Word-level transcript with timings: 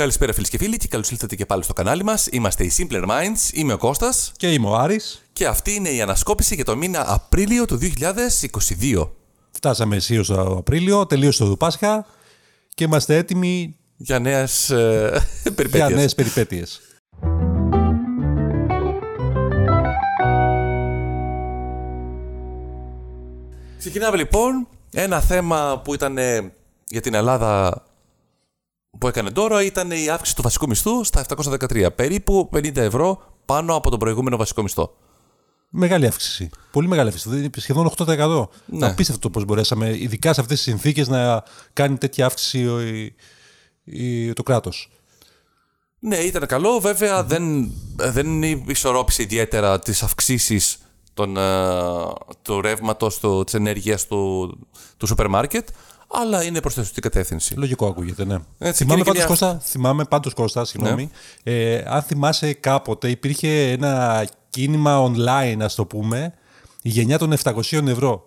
Καλησπέρα 0.00 0.32
φίλες 0.32 0.48
και 0.48 0.58
φίλοι 0.58 0.76
και 0.76 0.88
καλώς 0.88 1.10
ήρθατε 1.10 1.36
και 1.36 1.46
πάλι 1.46 1.62
στο 1.62 1.72
κανάλι 1.72 2.04
μας. 2.04 2.26
Είμαστε 2.30 2.64
οι 2.64 2.72
Simpler 2.78 3.04
Minds, 3.08 3.52
είμαι 3.52 3.72
ο 3.72 3.76
Κώστας 3.76 4.32
Και 4.36 4.52
είμαι 4.52 4.68
ο 4.68 4.74
Άρης. 4.74 5.22
και 5.32 5.46
αυτή 5.46 5.74
είναι 5.74 5.88
η 5.88 6.00
ανασκόπηση 6.00 6.54
για 6.54 6.64
το 6.64 6.76
μήνα 6.76 7.04
Απρίλιο 7.12 7.64
του 7.64 7.78
2022. 7.78 9.10
Φτάσαμε 9.50 9.96
αισίως 9.96 10.26
το 10.26 10.42
Απρίλιο, 10.42 11.06
τελείωσε 11.06 11.44
το 11.44 11.56
Πάσχα 11.56 12.06
και 12.74 12.84
είμαστε 12.84 13.16
έτοιμοι 13.16 13.76
Για 13.96 14.18
νέες 14.18 14.70
ε, 14.70 15.22
για 15.42 15.52
περιπέτειες. 15.52 15.98
νέες 15.98 16.14
περιπέτειες. 16.14 16.80
Ξεκινάμε 23.78 24.16
λοιπόν. 24.16 24.68
Ένα 24.92 25.20
θέμα 25.20 25.80
που 25.84 25.94
ήταν 25.94 26.18
ε, 26.18 26.52
για 26.86 27.00
την 27.00 27.14
Ελλάδα 27.14 27.82
που 28.98 29.08
έκανε 29.08 29.30
τώρα 29.30 29.62
ήταν 29.62 29.90
η 29.90 30.08
αύξηση 30.08 30.36
του 30.36 30.42
βασικού 30.42 30.68
μισθού 30.68 31.04
στα 31.04 31.24
713. 31.36 31.86
Περίπου 31.94 32.48
50 32.54 32.76
ευρώ 32.76 33.22
πάνω 33.44 33.74
από 33.74 33.90
τον 33.90 33.98
προηγούμενο 33.98 34.36
βασικό 34.36 34.62
μισθό. 34.62 34.96
Μεγάλη 35.70 36.06
αύξηση. 36.06 36.50
Πολύ 36.70 36.88
μεγάλη 36.88 37.08
αύξηση. 37.08 37.28
Δηλαδή 37.34 37.60
σχεδόν 37.60 37.90
8%. 37.96 38.48
Ναι. 38.66 38.86
Απίστευτο 38.86 39.30
πώς 39.30 39.44
μπορέσαμε, 39.44 39.96
ειδικά 39.98 40.32
σε 40.32 40.40
αυτές 40.40 40.56
τις 40.56 40.66
συνθήκες, 40.66 41.08
να 41.08 41.42
κάνει 41.72 41.98
τέτοια 41.98 42.26
αύξηση 42.26 42.66
ο- 42.68 42.80
η- 42.80 43.14
η- 43.84 44.32
το 44.32 44.42
κράτος. 44.42 44.90
Ναι, 45.98 46.16
ήταν 46.16 46.46
καλό. 46.46 46.78
Βέβαια, 46.80 47.24
δεν, 47.24 47.72
δεν 47.96 48.42
ισορρόπησε 48.42 49.22
ιδιαίτερα 49.22 49.78
τις 49.78 50.02
αυξήσεις 50.02 50.78
των, 51.14 51.36
ε, 51.36 51.40
του 52.42 52.60
ρεύματος, 52.60 53.20
της 53.44 53.54
ενέργειας 53.54 54.06
του, 54.06 54.48
του 54.96 55.06
σούπερ 55.06 55.28
μάρκετ, 55.28 55.68
αλλά 56.12 56.44
είναι 56.44 56.60
προς 56.60 56.74
τη 56.74 56.80
σωστή 56.80 57.00
κατεύθυνση. 57.00 57.54
Λογικό 57.54 57.86
ακούγεται, 57.86 58.24
ναι. 58.24 58.36
Έτσι, 58.58 58.84
θυμάμαι, 58.84 59.02
και 59.02 59.10
είναι 59.10 59.18
πάντως, 59.18 59.38
και 59.38 59.44
μια- 59.44 59.54
Κώστα, 59.56 59.68
θυμάμαι 59.70 60.04
πάντως 60.04 60.34
Κώστα, 60.34 60.64
συγγνώμη, 60.64 61.10
Ναι. 61.44 61.52
ε, 61.52 61.84
αν 61.86 62.02
θυμάσαι 62.02 62.52
κάποτε 62.52 63.08
υπήρχε 63.10 63.70
ένα 63.70 64.24
κίνημα 64.50 65.10
online, 65.12 65.58
ας 65.60 65.74
το 65.74 65.84
πούμε, 65.84 66.34
η 66.82 66.88
γενιά 66.88 67.18
των 67.18 67.32
700 67.32 67.88
ευρώ. 67.88 68.24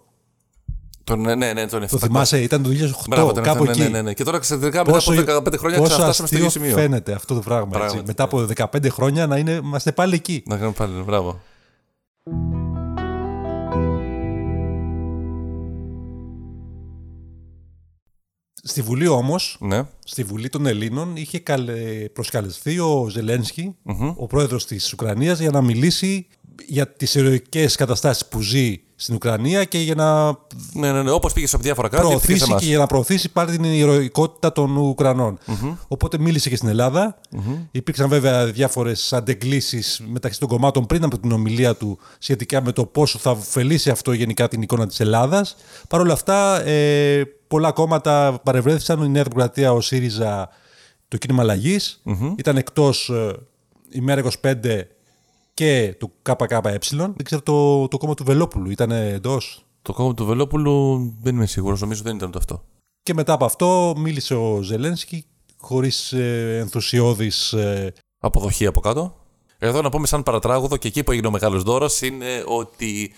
Τον, 1.03 1.21
ναι, 1.21 1.35
ναι, 1.35 1.53
ναι, 1.53 1.67
τον 1.67 1.79
Το 1.79 1.85
700. 1.85 1.99
θυμάσαι, 1.99 2.41
ήταν 2.41 2.63
το 2.63 2.69
2008, 2.69 3.09
Μπράβο, 3.09 3.33
τον 3.33 3.43
κάπου 3.43 3.63
ναι, 3.63 3.69
εκεί. 3.71 3.81
ναι, 3.81 3.87
ναι, 3.87 4.01
ναι. 4.01 4.13
Και 4.13 4.23
τώρα 4.23 4.39
ξαφνικά 4.39 4.85
μετά 4.85 4.97
από 4.97 5.11
15 5.11 5.57
χρόνια 5.57 5.77
πόσο 5.77 5.89
ξαναφτάσαμε 5.89 6.27
στο 6.27 6.35
ίδιο 6.35 6.47
αστείο 6.47 6.61
σημείο. 6.61 6.75
φαίνεται 6.75 7.13
αυτό 7.13 7.33
το 7.33 7.39
πράγμα. 7.39 7.67
έτσι. 7.67 7.79
Πράγματι, 7.79 8.03
Μετά 8.07 8.23
από 8.23 8.45
15 8.55 8.89
χρόνια 8.89 9.27
να 9.27 9.37
είναι, 9.37 9.51
είμαστε 9.51 9.91
πάλι 9.91 10.15
εκεί. 10.15 10.43
Να 10.45 10.55
κάνουμε 10.55 10.73
πάλι, 10.77 11.01
μπράβο. 11.05 11.39
Στη 18.65 18.81
Βουλή 18.81 19.07
όμως, 19.07 19.57
Ναι. 19.59 19.83
στη 20.05 20.23
Βουλή 20.23 20.49
των 20.49 20.65
Ελλήνων, 20.65 21.15
είχε 21.15 21.39
καλε- 21.39 22.09
προσκαλεστεί 22.09 22.79
ο 22.79 23.07
ζελενσκι 23.09 23.75
ο 24.15 24.27
πρόεδρος 24.27 24.65
της 24.65 24.93
Ουκρανίας, 24.93 25.39
για 25.39 25.49
να 25.49 25.61
μιλήσει 25.61 26.27
για 26.67 26.87
τις 26.93 27.15
ηρωικές 27.15 27.75
καταστάσεις 27.75 28.25
που 28.25 28.41
ζει 28.41 28.81
στην 29.03 29.15
Ουκρανία 29.15 29.63
και 29.63 29.77
για 29.77 29.95
να 29.95 30.25
Ναι, 30.73 30.91
ναι, 30.91 31.03
ναι. 31.03 31.11
Όπως 31.11 31.33
πήγε 31.33 31.47
σε 31.47 31.57
διάφορα 31.61 31.89
κράτη, 31.89 32.11
ήρθε 32.11 32.33
και 32.33 32.39
σε 32.39 32.45
προωθήσει 32.45 32.49
εμάς. 32.49 32.61
και 32.61 32.67
για 32.67 32.77
να 32.77 32.85
προωθήσει 32.85 33.29
πάλι 33.31 33.51
την 33.51 33.63
ηρωικότητα 33.63 34.51
των 34.51 34.77
ουκρανων 34.77 35.37
Οπότε 35.87 36.17
μίλησε 36.17 36.49
και 36.49 36.55
στην 36.55 36.69
ελλαδα 36.69 37.19
Υπήρξαν 37.71 38.09
βέβαια 38.09 38.45
διάφορες 38.45 39.13
αντεγκλήσει 39.13 39.83
μεταξύ 40.07 40.39
των 40.39 40.47
κομμάτων 40.47 40.85
πριν 40.85 41.03
από 41.03 41.19
την 41.19 41.31
ομιλία 41.31 41.75
του 41.75 41.99
σχετικά 42.17 42.61
με 42.61 42.71
το 42.71 42.85
πόσο 42.85 43.19
θα 43.19 43.31
ωφελήσει 43.31 43.89
αυτό 43.89 44.11
γενικά 44.11 44.47
την 44.47 44.61
εικόνα 44.61 44.87
της 44.87 44.99
Ελλάδας. 44.99 45.55
Παρ' 45.89 45.99
όλα 45.99 46.13
αυτά, 46.13 46.65
ε, 46.65 47.23
πολλά 47.47 47.71
κόμματα 47.71 48.39
παρευρέθησαν. 48.43 49.03
Η 49.03 49.09
Νέα 49.09 49.23
Δημοκρατία, 49.23 49.73
ο 49.73 49.81
ΣΥΡΙΖΑ, 49.81 50.49
το 51.07 51.17
κίνημα 51.17 51.41
αλλαγής. 51.41 52.01
Ήταν 52.37 52.57
εκτός 52.57 53.11
η 53.89 54.01
Μέρα 54.01 54.19
25 54.19 54.87
και 55.53 55.95
το 55.99 56.11
ΚΚΕ. 56.21 56.59
Δεν 56.95 57.23
ξέρω 57.23 57.41
το, 57.41 57.87
το 57.87 57.97
κόμμα 57.97 58.13
του 58.13 58.23
Βελόπουλου. 58.23 58.69
Ήταν 58.69 58.91
εντός; 58.91 59.65
Το 59.81 59.93
κόμμα 59.93 60.13
του 60.13 60.25
Βελόπουλου 60.25 60.99
δεν 61.21 61.35
είμαι 61.35 61.45
σίγουρος, 61.45 61.81
νομίζω 61.81 62.01
δεν 62.03 62.15
ήταν 62.15 62.31
το 62.31 62.37
αυτό. 62.37 62.63
Και 63.03 63.13
μετά 63.13 63.33
από 63.33 63.45
αυτό 63.45 63.93
μίλησε 63.97 64.35
ο 64.35 64.61
Ζελένσκι 64.61 65.25
χωρίς 65.57 66.11
ε, 66.13 66.57
ενθουσιώδης... 66.59 67.53
ε, 67.53 67.93
Αποδοχή 68.19 68.65
από 68.65 68.79
κάτω. 68.79 69.15
Εδώ 69.57 69.81
να 69.81 69.89
πούμε 69.89 70.07
σαν 70.07 70.23
παρατράγουδο 70.23 70.77
και 70.77 70.87
εκεί 70.87 71.03
που 71.03 71.11
έγινε 71.11 71.27
ο 71.27 71.31
μεγάλος 71.31 71.63
δώρος 71.63 72.01
είναι 72.01 72.43
ότι 72.47 73.13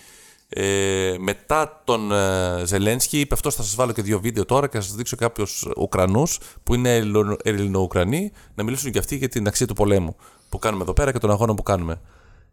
ε, 0.48 1.14
μετά 1.18 1.82
τον 1.84 2.12
ε, 2.12 2.62
Ζελένσκι 2.64 3.20
είπε 3.20 3.34
αυτός 3.34 3.54
θα 3.54 3.62
σας 3.62 3.74
βάλω 3.74 3.92
και 3.92 4.02
δύο 4.02 4.20
βίντεο 4.20 4.44
τώρα 4.44 4.68
και 4.68 4.76
θα 4.76 4.82
σας 4.82 4.94
δείξω 4.94 5.16
κάποιους 5.16 5.66
Ουκρανούς 5.76 6.38
που 6.62 6.74
είναι 6.74 6.96
Ελλο- 6.96 7.36
Ελληνοουκρανοί 7.42 8.32
να 8.54 8.62
μιλήσουν 8.62 8.92
και 8.92 8.98
αυτοί 8.98 9.16
για 9.16 9.28
την 9.28 9.46
αξία 9.46 9.66
του 9.66 9.74
πολέμου 9.74 10.16
που 10.48 10.58
κάνουμε 10.58 10.82
εδώ 10.82 10.92
πέρα 10.92 11.12
και 11.12 11.18
των 11.18 11.30
αγώνων 11.30 11.56
που 11.56 11.62
κάνουμε. 11.62 12.00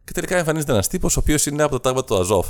Και 0.05 0.11
τελικά 0.11 0.37
εμφανίζεται 0.37 0.71
ένας 0.71 0.87
τύπος 0.87 1.17
ο 1.17 1.19
οποίος 1.19 1.45
είναι 1.45 1.63
από 1.63 1.71
το 1.71 1.79
τάγμα 1.79 2.03
του 2.03 2.15
Αζόφ. 2.17 2.47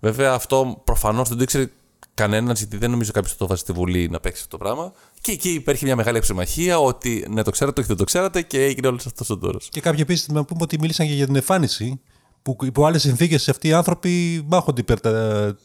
Βέβαια 0.00 0.32
αυτό 0.32 0.82
προφανώς 0.84 1.28
δεν 1.28 1.36
το 1.36 1.42
ήξερε 1.42 1.70
κανένας, 2.14 2.58
γιατί 2.58 2.76
δεν 2.76 2.90
νομίζω 2.90 3.12
κάποιος 3.12 3.32
θα 3.32 3.38
το 3.38 3.46
βάζει 3.46 3.60
στη 3.60 3.72
Βουλή 3.72 4.08
να 4.08 4.20
παίξει 4.20 4.42
αυτό 4.44 4.56
το 4.56 4.64
πράγμα. 4.64 4.92
Και 5.20 5.32
εκεί 5.32 5.48
υπήρχε 5.48 5.84
μια 5.84 5.96
μεγάλη 5.96 6.18
αψημαχία 6.18 6.78
ότι 6.78 7.26
ναι, 7.30 7.42
το 7.42 7.50
ξέρατε, 7.50 7.80
όχι 7.80 7.88
δεν 7.88 7.98
το 7.98 8.04
ξέρατε 8.04 8.42
και 8.42 8.64
έγινε 8.64 8.86
όλος 8.86 9.06
αυτός 9.06 9.30
ο 9.30 9.36
δώρο. 9.36 9.58
Και 9.68 9.80
κάποιοι 9.80 10.00
επίσης 10.02 10.28
να 10.28 10.44
πούμε 10.44 10.60
ότι 10.62 10.78
μίλησαν 10.78 11.06
και 11.06 11.12
για 11.12 11.26
την 11.26 11.36
εμφάνιση 11.36 12.00
που 12.42 12.56
υπό 12.62 12.86
άλλες 12.86 13.02
συνθήκες 13.02 13.48
αυτοί 13.48 13.68
οι 13.68 13.72
άνθρωποι 13.72 14.44
μάχονται 14.46 14.80
υπέρ 14.80 15.00
τα, 15.00 15.56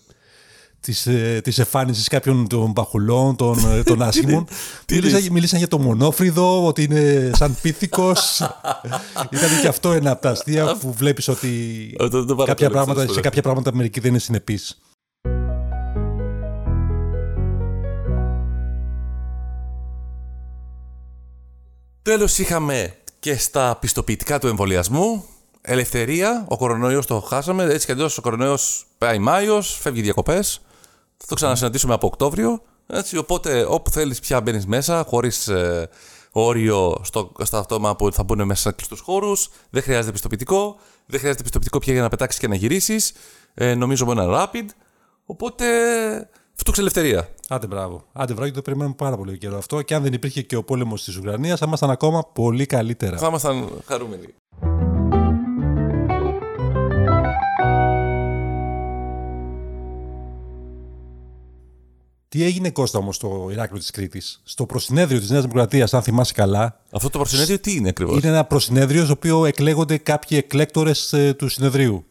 της, 0.82 1.08
ε, 1.08 1.40
της 1.44 1.58
εμφάνισης 1.60 2.08
κάποιων 2.08 2.48
των 2.48 2.74
παχουλών, 2.74 3.36
των, 3.36 3.58
ε, 3.72 3.84
των 3.84 4.02
άσχημων. 4.08 4.48
μίλησαν, 4.92 5.28
μίλησαν 5.32 5.60
για 5.60 5.68
το 5.68 5.80
μονόφρυδο, 5.80 6.66
ότι 6.68 6.84
είναι 6.84 7.32
σαν 7.36 7.58
πίθηκος. 7.62 8.40
Ήταν 9.34 9.50
και 9.62 9.68
αυτό 9.68 9.92
ένα 9.92 10.12
από 10.12 10.22
τα 10.22 10.30
αστεία 10.30 10.76
που 10.78 10.94
βλέπεις 10.94 11.28
ότι 11.28 11.50
Ε, 12.00 12.08
το- 12.08 12.26
το 12.26 12.36
κάποια 12.36 12.36
παρακολουθώ, 12.36 12.70
πράγματα, 12.72 13.06
το 13.06 13.14
σε 13.14 13.20
κάποια 13.22 13.42
πράγματα 13.42 13.74
μερικοί 13.74 14.00
δεν 14.00 14.10
είναι 14.10 14.20
συνεπείς. 14.20 14.78
Τέλος, 22.02 22.38
είχαμε 22.38 22.96
και 23.20 23.38
στα 23.38 23.78
πιστοποιητικά 23.80 24.40
του 24.40 24.48
εμβολιασμού. 24.48 25.26
Ελευθερία, 25.62 26.46
ο 26.48 26.58
κορονοϊός 26.58 27.06
το 27.06 27.20
χάσαμε. 27.20 27.64
Έτσι 27.64 27.86
κι 27.86 27.92
αλλιώς 27.92 28.18
ο 28.18 28.22
κορονοϊός 28.22 28.86
πάει 28.98 29.20
Μάιος, 29.20 29.78
φεύγει 29.82 30.02
διακοπές. 30.02 30.62
Θα 31.22 31.28
το 31.28 31.36
ξανασυναντήσουμε 31.36 31.94
από 31.94 32.08
Οκτώβριο. 32.08 32.62
Έτσι, 32.88 33.18
οπότε 33.18 33.66
όπου 33.70 33.90
θέλεις 33.90 34.20
πια 34.20 34.42
μπαίνεις 34.42 34.66
μέσα, 34.66 35.06
χωρίς 35.08 35.50
όριο 36.32 37.02
στο, 37.04 37.32
στα 37.42 37.58
αυτόμα 37.58 37.96
που 37.96 38.14
θα 38.14 38.24
μπουν 38.24 38.46
μέσα 38.46 38.62
σε 38.62 38.72
κλειστού 38.72 38.98
χώρους. 39.04 39.50
Δεν 39.70 39.84
χρειάζεται 39.84 40.12
πιστοποιητικό. 40.12 40.76
Δεν 41.06 41.20
χρειάζεται 41.20 41.44
πιστοποιητικό 41.44 41.80
πια 41.80 41.94
για 41.94 42.02
να 42.02 42.10
πετάξεις 42.10 42.40
και 42.40 42.48
να 42.48 42.56
γυρίσεις. 42.56 43.14
Ε, 43.54 43.74
νομίζω 43.74 44.06
με 44.06 44.12
ένα 44.12 44.26
rapid. 44.28 44.66
Οπότε 45.26 45.66
φτούξε 46.54 46.82
ελευθερία. 46.82 47.30
Άντε 47.50 47.68
μπράβο. 47.68 48.04
Άντε 48.14 48.34
μπράβο, 48.34 48.50
και 48.50 48.56
το 48.56 48.62
περιμένουμε 48.62 48.96
πάρα 48.96 49.18
πολύ 49.18 49.38
καιρό 49.38 49.58
αυτό. 49.58 49.82
Και 49.82 49.96
αν 49.96 50.04
δεν 50.04 50.14
υπήρχε 50.14 50.42
και 50.42 50.56
ο 50.56 50.64
πόλεμος 50.64 51.04
της 51.04 51.18
Ουκρανίας, 51.18 51.60
θα 51.60 51.66
ήμασταν 51.68 51.90
ακόμα 51.90 52.24
πολύ 52.34 52.66
καλύτερα. 52.66 53.18
Θα 53.18 53.28
ήμασταν 53.28 53.70
χαρούμενοι. 53.86 54.28
Τι 62.32 62.44
έγινε 62.44 62.70
Κώστα 62.70 63.00
όμως 63.00 63.16
στο 63.16 63.48
Ηράκλειο 63.52 63.80
της 63.80 63.92
Κρήτης, 63.92 64.42
στο 64.44 64.66
προσυνέδριο 64.66 65.20
της 65.20 65.30
Νέας 65.30 65.42
Δημοκρατίας, 65.42 65.94
αν 65.94 66.02
θυμάσαι 66.02 66.34
καλά. 66.34 66.80
Αυτό 66.92 67.10
το 67.10 67.18
προσυνέδριο 67.18 67.60
τι 67.60 67.76
είναι 67.76 67.90
ακριβώς; 67.90 68.18
Είναι 68.18 68.28
ένα 68.28 68.44
προσυνέδριο 68.44 69.04
στο 69.04 69.14
οποίο 69.14 69.46
εκλέγονται 69.46 69.98
κάποιοι 69.98 70.38
εκλέκτορες 70.42 71.16
του 71.38 71.48
συνεδρίου. 71.48 72.06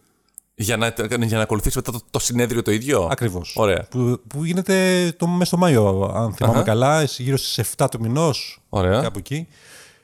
Για 0.54 0.76
να, 0.76 0.94
για 1.20 1.36
να 1.36 1.42
ακολουθήσει 1.42 1.76
μετά 1.76 1.92
το, 1.92 2.00
το 2.10 2.18
συνέδριο 2.18 2.62
το 2.62 2.70
ίδιο; 2.70 3.08
Ακριβώς. 3.10 3.54
Ωραία. 3.56 3.86
Που, 3.90 4.20
που 4.26 4.44
γίνεται 4.44 5.12
το, 5.16 5.26
μέσα 5.26 5.44
στο 5.44 5.56
Μάιο, 5.56 6.12
αν 6.14 6.34
θυμάμαι 6.34 6.56
Αχα. 6.56 6.64
καλά, 6.64 7.02
γύρω 7.02 7.36
στις 7.36 7.74
7 7.76 7.86
του 7.90 8.00
μηνός. 8.00 8.62
Ωραία. 8.68 9.00
Κάπου 9.00 9.18
εκεί. 9.18 9.46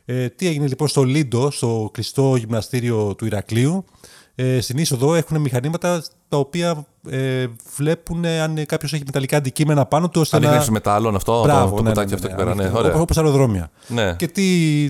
Ε, 0.04 0.28
τι 0.28 0.46
έγινε 0.46 0.66
λοιπόν 0.66 0.88
στο 0.88 1.02
Λίντο, 1.02 1.50
στο 1.50 1.90
κλειστό 1.92 2.36
γυμναστήριο 2.36 3.14
του 3.14 3.26
Ηρακλείου. 3.26 3.84
Ε, 4.38 4.60
στην 4.60 4.78
είσοδο 4.78 5.14
έχουν 5.14 5.40
μηχανήματα 5.40 6.02
τα 6.28 6.36
οποία 6.36 6.86
ε, 7.10 7.46
βλέπουν 7.76 8.24
αν 8.24 8.66
κάποιος 8.66 8.92
έχει 8.92 9.02
μεταλλικά 9.06 9.36
αντικείμενα 9.36 9.86
πάνω 9.86 10.08
του. 10.08 10.20
ώστε 10.20 10.36
να... 10.38 10.42
Ανείχνευση 10.42 10.70
μετάλλων 10.70 11.14
αυτό, 11.16 11.42
Μπράβο, 11.42 11.70
το, 11.70 11.76
το 11.76 11.82
ναι, 11.82 11.88
κουτάκι 11.88 12.08
ναι, 12.08 12.14
αυτό 12.14 12.26
ναι, 12.26 12.32
εκεί 12.32 12.42
πέρα. 12.42 12.54
Ναι, 12.54 12.62
αλήθεια. 12.62 12.78
ωραία. 12.78 12.90
Όπως- 12.90 13.02
όπως 13.02 13.16
αεροδρόμια. 13.16 13.70
Ναι. 13.86 14.14
Και 14.14 14.26
τι, 14.26 14.42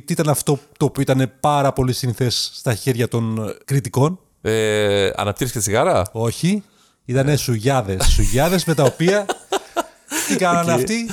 τι 0.04 0.12
ήταν 0.12 0.28
αυτό 0.28 0.58
το 0.76 0.84
οποίο 0.84 1.02
ήταν 1.02 1.32
πάρα 1.40 1.72
πολύ 1.72 1.92
συνηθές 1.92 2.50
στα 2.54 2.74
χέρια 2.74 3.08
των 3.08 3.48
ε, 3.48 3.54
κριτικών; 3.64 4.18
Ε, 4.42 5.10
Αναπτύρεις 5.16 5.52
και 5.52 5.58
τσιγάρα; 5.58 6.02
Όχι. 6.12 6.62
Ήταν 7.04 7.36
σουγιάδες. 7.38 8.06
Σουγιάδες 8.06 8.64
με 8.64 8.74
τα 8.74 8.82
οποία 8.82 9.26
τι 10.28 10.36
κάνανε 10.36 10.72
αυτοί; 10.72 11.06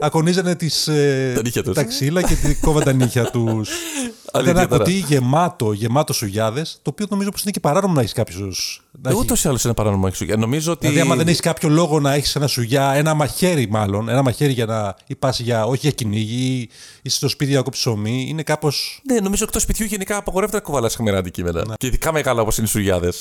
Ακονίζανε 0.00 0.54
τις, 0.54 0.86
ε, 0.88 1.32
Τα 1.34 1.42
νύχια 1.42 1.62
τους. 1.62 1.74
τα 1.74 1.84
ξύλα 1.84 2.22
και 2.22 2.34
τη- 2.34 2.54
κόβαν 2.54 2.84
τα 2.84 2.92
νύχια 2.92 3.24
τους. 3.30 3.70
Ήταν 4.34 4.40
Αλήθεια 4.44 4.60
ένα 4.60 4.68
τώρα. 4.70 4.84
κουτί 4.84 4.96
γεμάτο, 4.96 5.72
γεμάτο 5.72 6.12
σουγιάδες, 6.12 6.78
το 6.82 6.90
οποίο 6.90 7.06
νομίζω 7.10 7.30
πως 7.30 7.42
είναι 7.42 7.50
και 7.50 7.60
παράνομο 7.60 7.94
να 7.94 8.00
έχεις 8.00 8.12
κάποιος 8.12 8.36
Να 8.36 8.46
Ε, 8.46 8.48
έχει- 8.48 8.82
Ούτως 9.16 9.44
ή 9.44 9.48
άλλως 9.48 9.64
είναι 9.64 9.74
παράνομο 9.74 10.04
έχει 10.06 10.16
σουγιά. 10.16 10.36
Νομίζω 10.36 10.72
ότι. 10.72 10.86
Δηλαδή, 10.86 11.00
άμα 11.06 11.16
δεν 11.16 11.26
έχεις 11.28 11.40
κάποιο 11.40 11.68
λόγο 11.68 12.00
να 12.00 12.12
έχεις 12.14 12.36
ένα 12.36 12.46
σουγιά, 12.46 12.92
ένα 12.92 13.14
μαχαίρι 13.14 13.68
μάλλον, 13.70 14.08
ένα 14.08 14.22
μαχαίρι 14.22 14.52
για 14.52 14.66
να 14.66 14.94
ή 15.06 15.14
πας 15.14 15.40
για, 15.40 15.64
όχι 15.64 15.78
για 15.80 15.90
κυνήγι, 15.90 16.58
ή 16.60 16.70
είσαι 17.02 17.16
στο 17.16 17.28
σπίτι 17.28 17.52
να 17.52 17.62
κόψεις 17.62 17.82
ψωμί, 17.82 18.26
είναι 18.28 18.42
κάπω. 18.42 18.72
Ναι, 19.12 19.20
νομίζω 19.20 19.44
εκτός 19.44 19.62
σπιτιού 19.62 19.86
γενικά 19.86 20.16
απαγορεύεται 20.16 20.56
να 20.58 20.62
κουβαλάς 20.62 20.94
χαμηλά 20.94 21.18
αντικείμενα. 21.18 21.64
Ναι. 21.68 21.74
Και 21.76 21.86
ειδικά 21.86 22.12
μεγάλα 22.12 22.40
όπως 22.40 22.58
είναι 22.58 22.66
οι 22.66 22.70
σουγιάδες. 22.70 23.20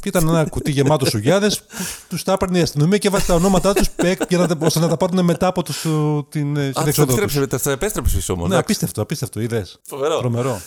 Και 0.00 0.08
ήταν 0.08 0.28
ένα 0.28 0.44
κουτί 0.44 0.70
γεμάτος 0.70 1.08
σουγιάδες, 1.08 1.62
τους 2.08 2.22
τα 2.22 2.32
έπαιρνε 2.32 2.58
η 2.58 2.62
αστυνομία 2.62 2.98
και 2.98 3.08
βάζει 3.10 3.24
τα 3.26 3.34
ονόματά 3.34 3.72
τους 3.74 3.88
για 4.28 4.38
να, 4.38 4.46
τα- 4.46 4.56
ώστε 4.60 4.78
να 4.80 4.88
τα 4.88 4.96
πάρουν 4.96 5.24
μετά 5.24 5.46
από 5.46 5.62
τους, 5.62 5.84
ο, 5.84 6.26
την 6.30 6.56
ε, 6.56 6.66
Α, 6.66 6.72
τα 6.72 6.80
συνεξόδο 6.80 7.06
τους. 7.14 7.16
επέστρεψε, 7.36 7.58
τα 7.64 7.70
επέστρεψες 7.70 8.14
πίσω 8.14 8.32
όμως. 8.32 8.48
Ναι, 8.48 8.56
απίστευτο, 8.56 9.02
απίστευτο, 9.02 9.40
είδες. 9.40 9.78
Φοβερό. 9.86 10.18
Τρομερό. 10.18 10.60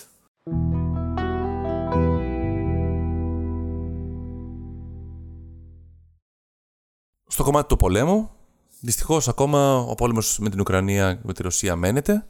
Στο 7.31 7.43
κομμάτι 7.43 7.67
του 7.67 7.75
πολέμου, 7.75 8.29
δυστυχώς 8.79 9.27
ακόμα 9.27 9.77
ο 9.77 9.95
πόλεμος 9.95 10.39
με 10.39 10.49
την 10.49 10.59
Ουκρανία 10.59 11.19
με 11.23 11.33
τη 11.33 11.41
Ρωσία 11.41 11.75
μένεται. 11.75 12.27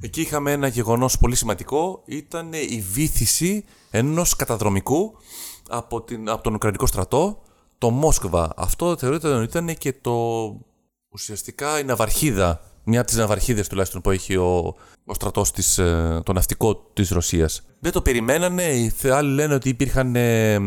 Εκεί 0.00 0.20
είχαμε 0.20 0.52
ένα 0.52 0.66
γεγονός 0.66 1.18
πολύ 1.18 1.34
σημαντικό. 1.34 2.02
Ήταν 2.04 2.52
η 2.52 2.84
βήθηση 2.92 3.64
ενός 3.90 4.36
καταδρομικού 4.36 5.14
από, 5.68 6.02
την, 6.02 6.28
από 6.28 6.42
τον 6.42 6.54
Ουκρανικό 6.54 6.86
στρατό, 6.86 7.42
το 7.78 7.90
Μόσκβα. 7.90 8.52
Αυτό 8.56 8.96
θεωρείται 8.96 9.28
ότι 9.28 9.44
ήταν 9.44 9.76
και 9.76 9.92
το 9.92 10.16
ουσιαστικά 11.08 11.78
η 11.78 11.84
ναυαρχίδα, 11.84 12.60
μια 12.84 13.00
από 13.00 13.08
τις 13.08 13.18
ναυαρχίδες 13.18 13.68
τουλάχιστον 13.68 14.00
που 14.00 14.10
έχει 14.10 14.36
ο, 14.36 14.74
ο 15.04 15.14
στρατός, 15.14 15.52
το 16.22 16.32
ναυτικό 16.32 16.90
της 16.92 17.10
Ρωσίας. 17.10 17.62
Δεν 17.80 17.92
το 17.92 18.02
περιμένανε. 18.02 18.64
Οι 18.64 18.92
άλλοι 19.08 19.32
λένε 19.32 19.54
ότι 19.54 19.68
υπήρχαν 19.68 20.16
ε, 20.16 20.58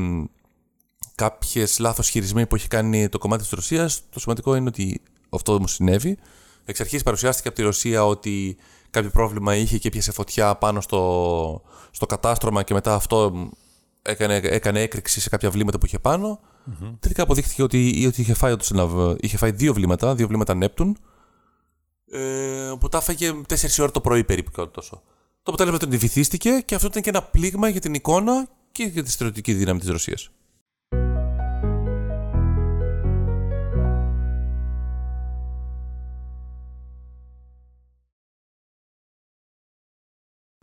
κάποιες 1.22 1.80
λάθος 1.80 2.10
χειρισμοί 2.10 2.48
που 2.48 2.56
έχει 2.56 2.68
κάνει 2.68 3.10
το 3.10 3.18
κομμάτι 3.18 3.42
της 3.42 3.52
Ρωσίας. 3.52 4.02
Το 4.10 4.20
σημαντικό 4.20 4.56
είναι 4.56 4.68
ότι 4.68 5.02
αυτό 5.30 5.54
όμως 5.54 5.74
συνέβη. 5.74 6.18
Εξ 6.66 6.80
αρχής 6.80 7.04
παρουσιάστηκε 7.04 7.48
από 7.48 7.58
τη 7.58 7.64
Ρωσία 7.64 8.06
ότι 8.06 8.58
κάποιο 8.90 9.10
πρόβλημα 9.10 9.56
είχε 9.56 9.78
και 9.78 9.88
έπιασε 9.88 10.12
φωτιά 10.12 10.56
πάνω 10.56 10.82
στο, 10.82 11.62
στο 11.92 12.06
κατάστρωμα 12.06 12.64
και 12.64 12.74
μετά 12.74 12.94
αυτό 12.94 13.50
έκανε, 14.02 14.36
έκανε 14.36 14.82
έκρηξη 14.82 15.22
σε 15.22 15.30
κάποια 15.30 15.50
βλήματα 15.50 15.78
που 15.78 15.86
είχε 15.86 16.00
πάνω. 16.00 16.40
Mm-hmm. 16.40 16.96
Τελικά 17.00 17.24
αποδείχθηκε 17.24 17.64
ότι, 17.64 18.06
ότι 18.08 18.22
είχε, 18.22 18.34
φάει, 18.34 18.56
είχε 19.20 19.38
φάει 19.38 19.52
δύο 19.52 19.74
βλήματα, 19.74 20.16
δύο 20.16 20.28
βλήματα 20.28 20.54
Νέπτουν. 20.54 20.98
Ε, 22.12 22.72
που 22.80 22.90
τα 22.90 22.98
έφαγε 22.98 23.42
4 23.48 23.80
ώρα 23.80 23.92
το 23.92 24.02
πρωί 24.02 24.24
περίπου 24.24 24.52
κάτι 24.52 24.72
τόσο. 24.72 25.02
Το 25.44 25.52
αποτέλεσμα 25.52 25.78
ήταν 25.78 25.90
ότι 25.90 25.98
βυθίστηκε 25.98 26.62
και 26.66 26.76
αυτό 26.76 26.88
ήταν 26.88 27.02
και 27.02 27.10
ένα 27.10 27.22
πλήγμα 27.22 27.68
για 27.70 27.82
την 27.82 27.94
εικόνα 27.94 28.48
και 28.72 28.84
για 28.84 29.04
τη 29.04 29.12
στρατιωτική 29.12 29.54
δύναμη 29.54 29.80
της 29.80 29.90
Ρωσίας. 29.90 30.32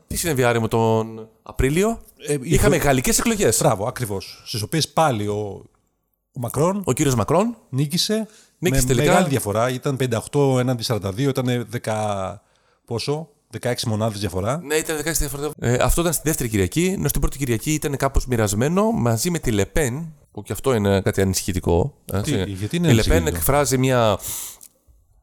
Τι 0.08 0.16
συνέβη 0.16 0.44
Άρη 0.44 0.58
μου 0.58 0.68
τον 0.68 1.28
Απρίλιο; 1.42 2.00
Ε, 2.26 2.36
Είχαμε 2.42 2.76
γαλλικές 2.76 3.18
εκλογές. 3.18 3.58
Μπράβο, 3.62 3.86
ακριβώς. 3.86 4.42
Στις 4.46 4.62
οποίες 4.62 4.88
πάλι 4.88 5.26
ο, 5.26 5.64
ο 6.32 6.40
Μακρόν 6.40 6.82
Ο 6.84 6.92
κύριος 6.92 7.14
Μακρόν. 7.14 7.56
νίκησε. 7.70 8.28
Νίκησε 8.58 8.82
με 8.82 8.86
τελικά. 8.94 9.12
μεγάλη 9.12 9.28
διαφορά. 9.28 9.70
Ήταν 9.70 9.96
58 10.32 10.58
έναντι 10.58 10.84
42, 10.86 11.18
ήταν 11.18 11.68
10. 11.82 12.34
Πόσο, 12.84 13.28
16 13.60 13.72
μονάδες 13.86 14.20
διαφορά. 14.20 14.60
Ναι, 14.64 14.74
ήταν 14.74 14.96
16 14.96 15.02
διαφορετικά. 15.18 15.66
Ε, 15.66 15.74
αυτό 15.82 16.00
ήταν 16.00 16.12
στη 16.12 16.22
δεύτερη 16.24 16.48
Κυριακή. 16.48 16.84
Ενώ 16.96 17.08
στην 17.08 17.20
πρώτη 17.20 17.38
Κυριακή 17.38 17.72
ήταν 17.72 17.96
κάπως 17.96 18.26
μοιρασμένο 18.26 18.90
μαζί 18.92 19.30
με 19.30 19.38
τη 19.38 19.50
Λεπέν, 19.50 20.12
που 20.32 20.42
και 20.42 20.52
αυτό 20.52 20.74
είναι 20.74 21.00
κάτι 21.00 21.20
ανησυχητικό. 21.20 21.94
έτσι. 22.12 22.44
Τι, 22.44 22.50
γιατί 22.50 22.76
είναι 22.76 22.88
η 22.88 22.92
Λεπέν 22.92 23.10
ανησυχητικό; 23.10 23.36
εκφράζει 23.36 23.78
μια 23.78 24.18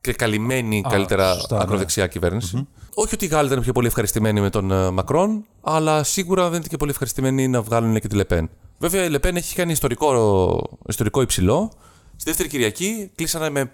και 0.06 0.14
καλυμμένη 0.14 0.82
καλύτερα 0.90 1.34
σωστά, 1.34 1.56
ναι. 1.58 1.64
ακροδεξιά 1.64 2.08
κυβέρνηση. 2.08 2.68
Όχι 2.94 3.14
ότι 3.14 3.26
οι 3.26 3.28
Γάλλοι 3.28 3.48
ήταν 3.48 3.62
πιο 3.62 3.72
πολύ 3.72 3.88
ευχαριστημένοι 3.88 4.42
με 4.42 4.50
τον 4.50 4.72
ε, 4.72 4.90
Μακρόν, 4.90 5.46
αλλά 5.62 6.04
σίγουρα 6.04 6.44
δεν 6.50 6.58
ήταν 6.58 6.70
και 6.70 6.78
πολύ 6.78 6.92
ευχαριστημένοι 6.92 7.48
να 7.48 7.62
βγάλουν 7.62 8.00
και 8.00 8.08
τη 8.08 8.16
Λεπέν. 8.16 8.50
Βέβαια 8.80 9.04
η 9.04 9.10
Λεπέν 9.10 9.36
έχει 9.36 9.56
κάνει 9.56 9.72
ιστορικό, 9.72 10.80
ιστορικό 10.88 11.22
υψηλό. 11.22 11.72
Στη 12.16 12.30
δεύτερη 12.30 12.50
Κυριακή 12.50 13.12
κλείσανε 13.16 13.50
με 13.50 13.74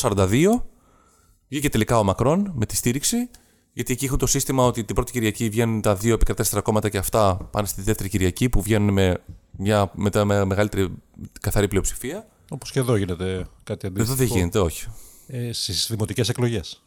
58-42. 0.00 0.26
Βγήκε 1.48 1.68
τελικά 1.68 1.98
ο 1.98 2.04
Μακρόν 2.04 2.52
με 2.54 2.66
τη 2.66 2.76
στήριξη. 2.76 3.16
Γιατί 3.72 3.92
εκεί 3.92 4.04
έχουν 4.04 4.18
το 4.18 4.26
σύστημα 4.26 4.64
ότι 4.64 4.84
την 4.84 4.94
πρώτη 4.94 5.12
Κυριακή 5.12 5.48
βγαίνουν 5.48 5.80
τα 5.80 5.94
δύο 5.94 6.14
επικρατέστερα 6.14 6.60
κόμματα 6.62 6.88
και 6.88 6.98
αυτά 6.98 7.48
πάνε 7.50 7.66
στη 7.66 7.82
δεύτερη 7.82 8.08
Κυριακή 8.08 8.48
που 8.48 8.62
βγαίνουν 8.62 8.92
με, 8.92 9.18
μια, 9.50 9.90
με, 9.94 10.10
τα- 10.10 10.24
με 10.24 10.44
μεγαλύτερη 10.44 10.88
καθαρή 11.40 11.68
πλειοψηφία. 11.68 12.26
Όπως 12.50 12.70
και 12.70 12.78
εδώ 12.78 12.96
γίνεται 12.96 13.46
κάτι 13.64 13.86
Εδώ 13.86 13.96
αντίστοιχο. 14.02 14.16
δεν 14.16 14.26
γίνεται, 14.36 14.58
όχι. 14.58 14.86
Ε, 15.34 15.52
Στις 15.52 15.86
δημοτικές 15.90 16.28
εκλογές. 16.28 16.82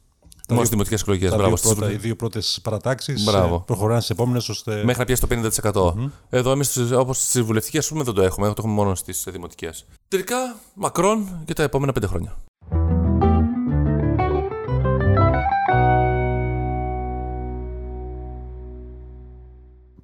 Μόνο 0.50 0.62
στι 0.62 0.70
δημοτικές 0.70 1.02
εκλογές. 1.02 1.30
Τα 1.30 1.36
Μπράβο. 1.36 1.50
δύο 1.56 1.58
στις 1.58 1.74
πρώτα, 1.76 1.92
οι 1.92 1.96
δύο 1.98 2.16
πρώτες 2.16 2.60
παρατάξεις 2.64 3.24
Μπράβο. 3.24 3.60
προχωράνε 3.60 4.00
στις 4.00 4.10
επόμενες 4.10 4.50
ώστε. 4.50 4.84
Μέχρι 4.84 5.00
να 5.00 5.06
πιάσει 5.06 5.22
το 5.22 5.28
50%. 5.28 6.12
Εδώ 6.30 6.52
εμείς, 6.52 6.78
όπως 6.78 7.18
στις 7.24 7.42
βουλευτικές, 7.42 7.88
πούμε, 7.88 8.04
δεν 8.04 8.14
το 8.14 8.22
έχουμε. 8.22 8.48
Το 8.48 8.54
έχουμε 8.58 8.74
μόνο 8.74 8.96
στις 8.96 9.26
δημοτικές. 9.30 9.86
Τελικά, 10.08 10.56
Μακρόν 10.74 11.42
για 11.46 11.56
τα 11.56 11.64
επόμενα 11.64 11.92
πέντε 11.92 12.08
χρόνια. 12.08 12.38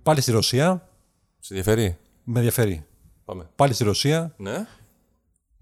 Πάλι 0.03 0.21
στη 0.21 0.31
Ρωσία. 0.31 0.87
Σε 1.39 1.53
ενδιαφέρει; 1.53 1.97
Με 2.23 2.37
ενδιαφέρει. 2.37 2.85
Πάμε. 3.25 3.49
Πάλι 3.55 3.73
στη 3.73 3.83
Ρωσία. 3.83 4.33
Ναι. 4.37 4.67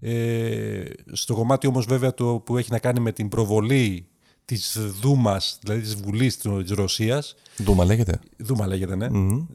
Ε, 0.00 0.82
στο 1.12 1.34
κομμάτι 1.34 1.66
όμως 1.66 1.84
βέβαια 1.86 2.14
το 2.14 2.42
που 2.44 2.56
έχει 2.56 2.70
να 2.70 2.78
κάνει 2.78 3.00
με 3.00 3.12
την 3.12 3.28
προβολή 3.28 4.04
της 4.44 4.76
Δούμας, 5.00 5.58
δηλαδή 5.62 5.80
της 5.80 5.94
Βουλής 5.96 6.36
της 6.36 6.70
Ρωσίας. 6.70 7.34
Δούμα 7.56 7.84
λέγεται. 7.84 8.20
Δούμα 8.38 8.66
λέγεται, 8.66 8.96
ναι. 8.96 9.08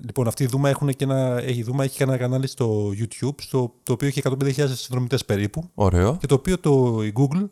Λοιπόν, 0.05 0.27
αυτή 0.27 0.43
η 0.43 0.45
Δούμα, 0.45 0.69
έχουν 0.69 0.89
και 0.95 1.03
ένα, 1.03 1.41
έχει, 1.43 1.59
η 1.59 1.63
Δούμα 1.63 1.83
έχει 1.83 1.97
και 1.97 2.03
ένα 2.03 2.17
κανάλι 2.17 2.47
στο 2.47 2.89
YouTube, 2.99 3.35
στο, 3.41 3.73
το 3.83 3.93
οποίο 3.93 4.07
έχει 4.07 4.21
150.000 4.23 4.51
συνδρομητές 4.53 5.25
περίπου 5.25 5.69
Ωραίο. 5.73 6.17
και 6.17 6.27
το 6.27 6.35
οποίο 6.35 6.59
το, 6.59 7.01
η 7.03 7.13
Google, 7.15 7.49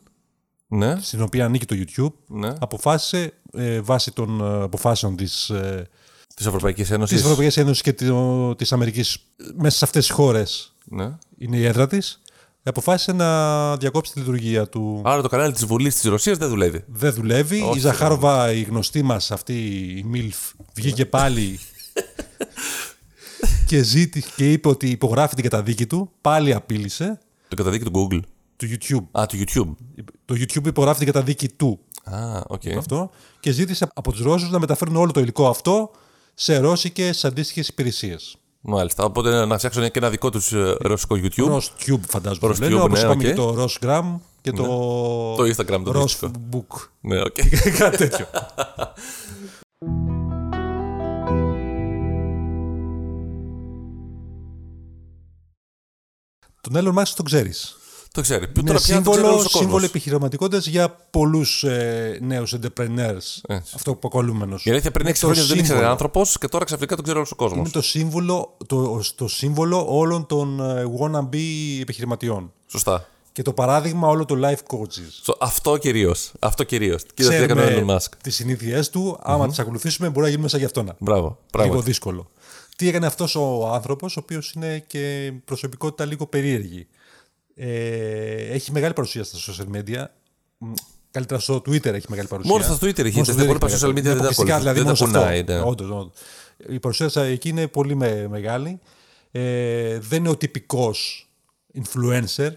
Ναι. 0.68 0.98
στην 1.02 1.22
οποία 1.22 1.46
ανήκει 1.46 1.66
το 1.66 1.76
YouTube, 1.88 2.14
ναι. 2.28 2.54
αποφάσισε 2.60 3.34
ε, 3.54 3.82
βάσει 3.82 4.12
των 4.12 4.42
ε, 4.42 4.64
αποφάσεων 4.64 5.16
της, 5.16 5.50
ε, 5.50 5.88
Της 6.36 6.46
Ευρωπαϊκής 6.46 6.92
Ένωσης. 6.92 7.16
της 7.16 7.26
Ευρωπαϊκής 7.26 7.58
Ένωσης 7.58 7.82
και 7.82 7.94
τη- 7.94 8.56
της 8.58 8.72
Αμερικής 8.74 9.18
μέσα 9.56 9.78
σε 9.78 9.86
αυτές 9.86 10.06
τις 10.06 10.16
χώρες 10.16 10.74
Ναι. 10.86 11.12
είναι 11.38 11.58
η 11.58 11.66
έδρα 11.66 11.88
της, 11.88 12.22
αποφάσισε 12.70 13.12
να 13.12 13.78
διακόψει 13.78 14.14
τη 14.14 14.20
λειτουργία 14.20 14.68
του. 14.70 15.02
Άρα 15.06 15.22
το 15.22 15.28
κανάλι 15.28 15.54
της 15.54 15.66
Βουλής 15.66 15.94
της 15.96 16.04
Ρωσίας 16.10 16.38
δεν 16.38 16.50
δουλεύει. 16.50 16.84
Δεν 16.88 17.14
δουλεύει. 17.14 17.62
Όχι, 17.62 17.78
η 17.78 17.82
Ζαχάροβα, 17.82 18.52
η 18.52 18.62
γνωστή 18.62 19.02
μας 19.04 19.32
αυτή 19.32 19.54
η 19.98 20.04
MILF, 20.04 20.38
βγήκε 20.76 21.06
πάλι 21.06 21.60
και, 23.68 23.82
ζήτη, 23.84 24.24
και 24.36 24.52
είπε 24.52 24.68
ότι 24.68 24.90
υπογράφει 24.90 25.36
την 25.36 25.44
καταδίκη 25.44 25.86
του. 25.88 26.12
Πάλι 26.22 26.54
απείλησε 26.54 27.20
Το 27.48 27.56
καταδίκη 27.56 27.84
του 27.84 27.92
Google. 28.12 28.20
του 28.56 28.68
YouTube. 28.70 29.20
Α, 29.22 29.26
του 29.26 29.38
YouTube. 29.38 29.76
Το 30.26 30.36
YouTube 30.38 30.66
υπογράφει 30.68 30.98
την 30.98 31.08
καταδίκη 31.08 31.50
του 31.50 31.80
Α, 32.04 32.42
οκ. 32.48 32.62
αυτό 32.78 33.10
και 33.40 33.52
ζήτησε 33.52 33.88
από 33.94 34.12
τους 34.12 34.22
Ρώσους 34.22 34.50
να 34.50 34.60
μεταφέρουν 34.60 34.96
όλο 34.96 35.12
το 35.12 35.20
υλικό 35.20 35.48
αυτό 35.48 35.92
σε 36.34 36.58
ρώσικες 36.58 37.26
αντίστοιχες 37.26 37.68
υπηρεσίες. 37.68 38.36
Μάλιστα. 38.66 39.04
Οπότε 39.04 39.46
να 39.46 39.58
φτιάξουν 39.58 39.84
και 39.92 40.00
ένα 40.00 40.10
δικό 40.10 40.30
τους 40.30 40.52
ρωσικό 40.80 41.16
YouTube. 41.22 41.56
RosTube 41.56 42.00
φαντάζομαι. 42.08 42.54
RosTube, 42.54 42.60
το 42.60 42.64
λένε, 42.70 42.82
όπως 42.82 42.92
ναι, 42.92 43.00
είπαμε 43.00 43.14
οκ. 43.14 43.20
και 43.20 43.34
το 43.34 43.64
Rosgram 43.64 44.04
και 44.42 44.52
το, 44.52 44.64
Το 45.36 45.44
Instagram, 45.44 45.82
το 45.84 46.00
αντίστοιχο. 46.00 46.32
Rosbook. 46.52 46.88
Ναι, 47.02 47.22
οκ. 47.22 47.36
Κάτι 47.80 47.98
τέτοιο. 47.98 48.26
Τον 56.62 56.74
Elon 56.76 56.94
Musk 57.00 57.12
τον 57.16 57.26
ξέρεις. 57.26 57.78
Το 58.14 58.22
ξέρει. 58.22 58.46
Είναι 58.58 58.68
Τώρα 58.68 58.80
πια 58.80 59.02
το 59.02 59.10
ξέρει 59.12 59.26
όλος 59.26 59.26
σύμβολο, 59.26 59.28
ο 59.28 59.36
κόσμος. 59.36 59.62
σύμβολο 59.62 59.86
επιχειρηματικότητας 59.86 60.68
για 60.68 60.96
πολλούς 61.10 61.64
ε, 61.64 62.18
νέους 62.22 62.56
entrepreneurs. 62.56 63.42
Έτσι. 63.48 63.74
Αυτό 63.76 63.92
αποκαλούμενος. 63.92 64.66
Η 64.66 64.70
αλήθεια 64.70 64.92
πριν 64.92 65.08
6 65.08 65.14
χρόνια 65.16 65.44
δεν 65.44 65.58
ήξερε 65.58 65.86
άνθρωπος 65.86 66.38
και 66.38 66.48
τώρα 66.48 66.66
ξαφνικά 66.66 66.96
τον 66.96 67.04
ξέρει 67.04 67.18
όλος 67.20 67.32
ο 67.32 67.36
κόσμος. 67.36 67.60
Είναι 67.60 67.70
το 67.70 67.82
σύμβολο, 67.82 68.58
το, 68.68 69.02
το 69.16 69.28
σύμβολο 69.28 69.86
όλων 69.90 70.26
των 70.26 70.60
ε, 70.60 70.84
wannabe 71.00 71.38
επιχειρηματιών. 71.82 72.52
Σωστά. 72.68 73.08
Και 73.32 73.42
το 73.42 73.54
παράδειγμα 73.54 74.08
όλων 74.08 74.26
των 74.26 74.42
life 74.44 74.76
coaches. 74.76 75.32
So, 75.32 75.34
αυτό 75.40 75.78
κυρίως. 75.78 76.32
Αυτό 76.40 76.64
κυρίως. 76.64 77.04
Κοίτα 77.14 77.30
τι 77.30 77.36
έκανε 77.36 77.62
ο 77.62 77.66
Elon 77.68 77.96
Musk. 77.96 78.10
τις 78.24 78.36
συνήθειές 78.36 78.90
του. 78.90 79.18
Άμα 79.22 79.48
τις 79.48 79.60
ακολουθήσουμε, 79.60 80.10
μπορεί 80.10 80.22
να 80.22 80.30
γίνουμε 80.30 80.48
σαν 80.48 80.60
γι' 80.60 80.66
αυτόνα. 80.66 80.96
Μπράβο. 81.00 81.22
Λίγο 81.22 81.38
Πράγματι. 81.52 81.82
δύσκολο. 81.84 82.30
Τι 82.76 82.88
έκανε 82.88 83.06
αυτός 83.06 83.36
ο 83.36 83.68
άνθρωπος, 83.74 84.18
ο 84.18 84.20
οποίος 84.24 84.52
είναι 84.52 84.84
και 84.88 85.34
προσωπικότητα 85.46 86.06
λίγο 86.06 86.26
περίεργη. 86.26 86.88
Ε, 87.56 88.36
έχει 88.54 88.72
μεγάλη 88.72 88.94
παρουσία 88.94 89.24
στα 89.24 89.38
social 89.54 89.76
media. 89.78 90.06
Μ, 90.58 90.72
Καλύτερα 91.12 91.40
στο 91.40 91.56
Twitter 91.56 91.86
έχει 91.94 92.06
μεγάλη 92.10 92.28
παρουσία. 92.28 92.52
Μόνος 92.52 92.66
στο 92.66 92.76
Twitter 92.88 93.00
έχει, 93.00 93.12
Μόνος 93.12 93.26
στα 93.28 93.34
στο 93.34 93.44
υπόλοιπα 93.44 93.68
έχει 93.68 93.76
social 93.76 93.88
media 93.90 93.94
μεγάλη- 93.94 94.02
δεν 94.04 94.18
τα 94.18 94.30
αποκλειστικά, 94.30 94.56
ακολουθεί- 94.56 94.60
δηλαδή 94.60 94.78
δεν 94.78 94.84
μόνος 94.84 95.00
τα 95.00 95.06
σε 95.06 95.12
αυτό. 95.18 95.20
κουνάει, 95.20 95.44
ναι. 95.44 95.70
Όντως, 95.70 95.90
όντως. 95.90 96.12
Η 96.76 96.80
παρουσία 96.80 97.06
της 97.06 97.16
εκεί 97.16 97.50
είναι 97.50 97.68
πολύ 97.68 97.96
με- 97.96 98.28
μεγάλη. 98.28 98.80
ε, 99.32 100.00
δεν 100.00 100.20
είναι 100.20 100.30
ο 100.30 100.38
τυπικός 100.38 101.30
influencer, 101.74 102.52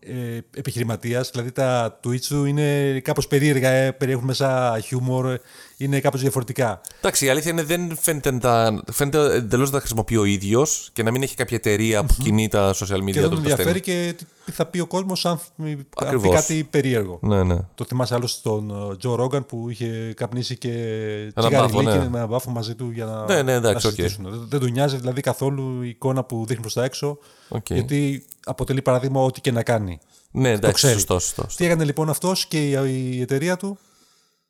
ε, 0.00 0.38
επιχειρηματίας. 0.54 1.30
Δηλαδή 1.30 1.52
τα 1.52 2.00
tweets 2.04 2.20
του 2.28 2.44
είναι 2.44 3.00
κάπως 3.00 3.26
περίεργα, 3.28 3.68
ε, 3.70 3.92
περιέχουν 3.92 4.24
μέσα 4.24 4.78
χιούμορ, 4.84 5.38
είναι 5.76 6.00
κάπως 6.00 6.20
διαφορετικά. 6.20 6.80
Εντάξει, 6.98 7.26
η 7.26 7.28
αλήθεια 7.28 7.50
είναι 7.50 7.62
δεν 7.62 7.96
φαίνεται, 8.00 8.30
να 8.30 8.38
τα, 8.38 8.82
φαίνεται 8.92 9.34
εντελώς 9.34 9.66
να 9.66 9.72
τα 9.74 9.78
χρησιμοποιεί 9.78 10.16
ο 10.16 10.24
ίδιος 10.24 10.90
και 10.92 11.02
να 11.02 11.10
μην 11.10 11.22
έχει 11.22 11.34
κάποια 11.36 11.56
εταιρεία 11.56 12.04
που 12.04 12.14
κινεί 12.22 12.48
τα 12.48 12.74
social 12.74 12.98
media 13.02 13.10
Και 13.12 13.20
δεν 13.20 13.28
του. 13.30 13.34
τον 13.34 13.44
τα 13.44 13.50
στέλνει. 13.50 13.70
ενδιαφέρει 13.70 13.80
και 13.80 14.14
τι 14.44 14.52
θα 14.52 14.66
πει 14.66 14.80
ο 14.80 14.86
κόσμος 14.86 15.26
αν, 15.26 15.32
αν 15.32 15.40
πει 15.76 15.86
Ακριβώς. 15.96 16.34
κάτι 16.34 16.66
περίεργο. 16.70 17.18
Ναι, 17.22 17.42
ναι. 17.42 17.56
Το 17.74 17.84
θυμάσαι 17.84 18.14
άλλο 18.14 18.26
στον 18.26 18.96
Τζο 18.98 19.14
Ρόγκαν 19.14 19.46
που 19.46 19.70
είχε 19.70 20.12
καπνίσει 20.16 20.56
και 20.58 20.72
Ένα 21.34 21.46
τσιγάρι 21.46 21.72
μπάφο, 21.72 21.82
ναι. 21.82 21.92
λίγη 21.94 22.08
με 22.10 22.18
ένα 22.18 22.26
μπάφο 22.26 22.50
μαζί 22.50 22.74
του 22.74 22.90
για 22.94 23.04
να, 23.04 23.24
Ναι, 23.34 23.42
ναι, 23.42 23.52
εντάξει, 23.52 23.86
να 23.86 23.90
οκ. 23.92 23.96
συζητήσουν. 23.96 24.30
Δεν, 24.30 24.46
δεν 24.48 24.60
του 24.60 24.66
νοιάζει 24.68 24.96
δηλαδή 24.96 25.20
καθόλου 25.20 25.82
η 25.82 25.88
εικόνα 25.88 26.24
που 26.24 26.44
δείχνει 26.46 26.60
προς 26.62 26.74
τα 26.74 26.84
έξω 26.84 27.18
Οκ. 27.48 27.66
γιατί 27.70 28.24
αποτελεί 28.44 28.82
παράδειγμα 28.82 29.22
ό,τι 29.22 29.40
και 29.40 29.52
να 29.52 29.62
κάνει. 29.62 29.87
Ναι, 30.30 30.50
εντάξει, 30.50 30.74
ξέρει. 30.74 30.92
σωστό, 30.92 31.18
σωστό. 31.18 31.46
Τι 31.56 31.64
έκανε 31.64 31.84
λοιπόν 31.84 32.08
αυτός 32.10 32.46
και 32.46 32.68
η, 32.68 33.12
η 33.14 33.20
εταιρεία 33.20 33.56
του 33.56 33.78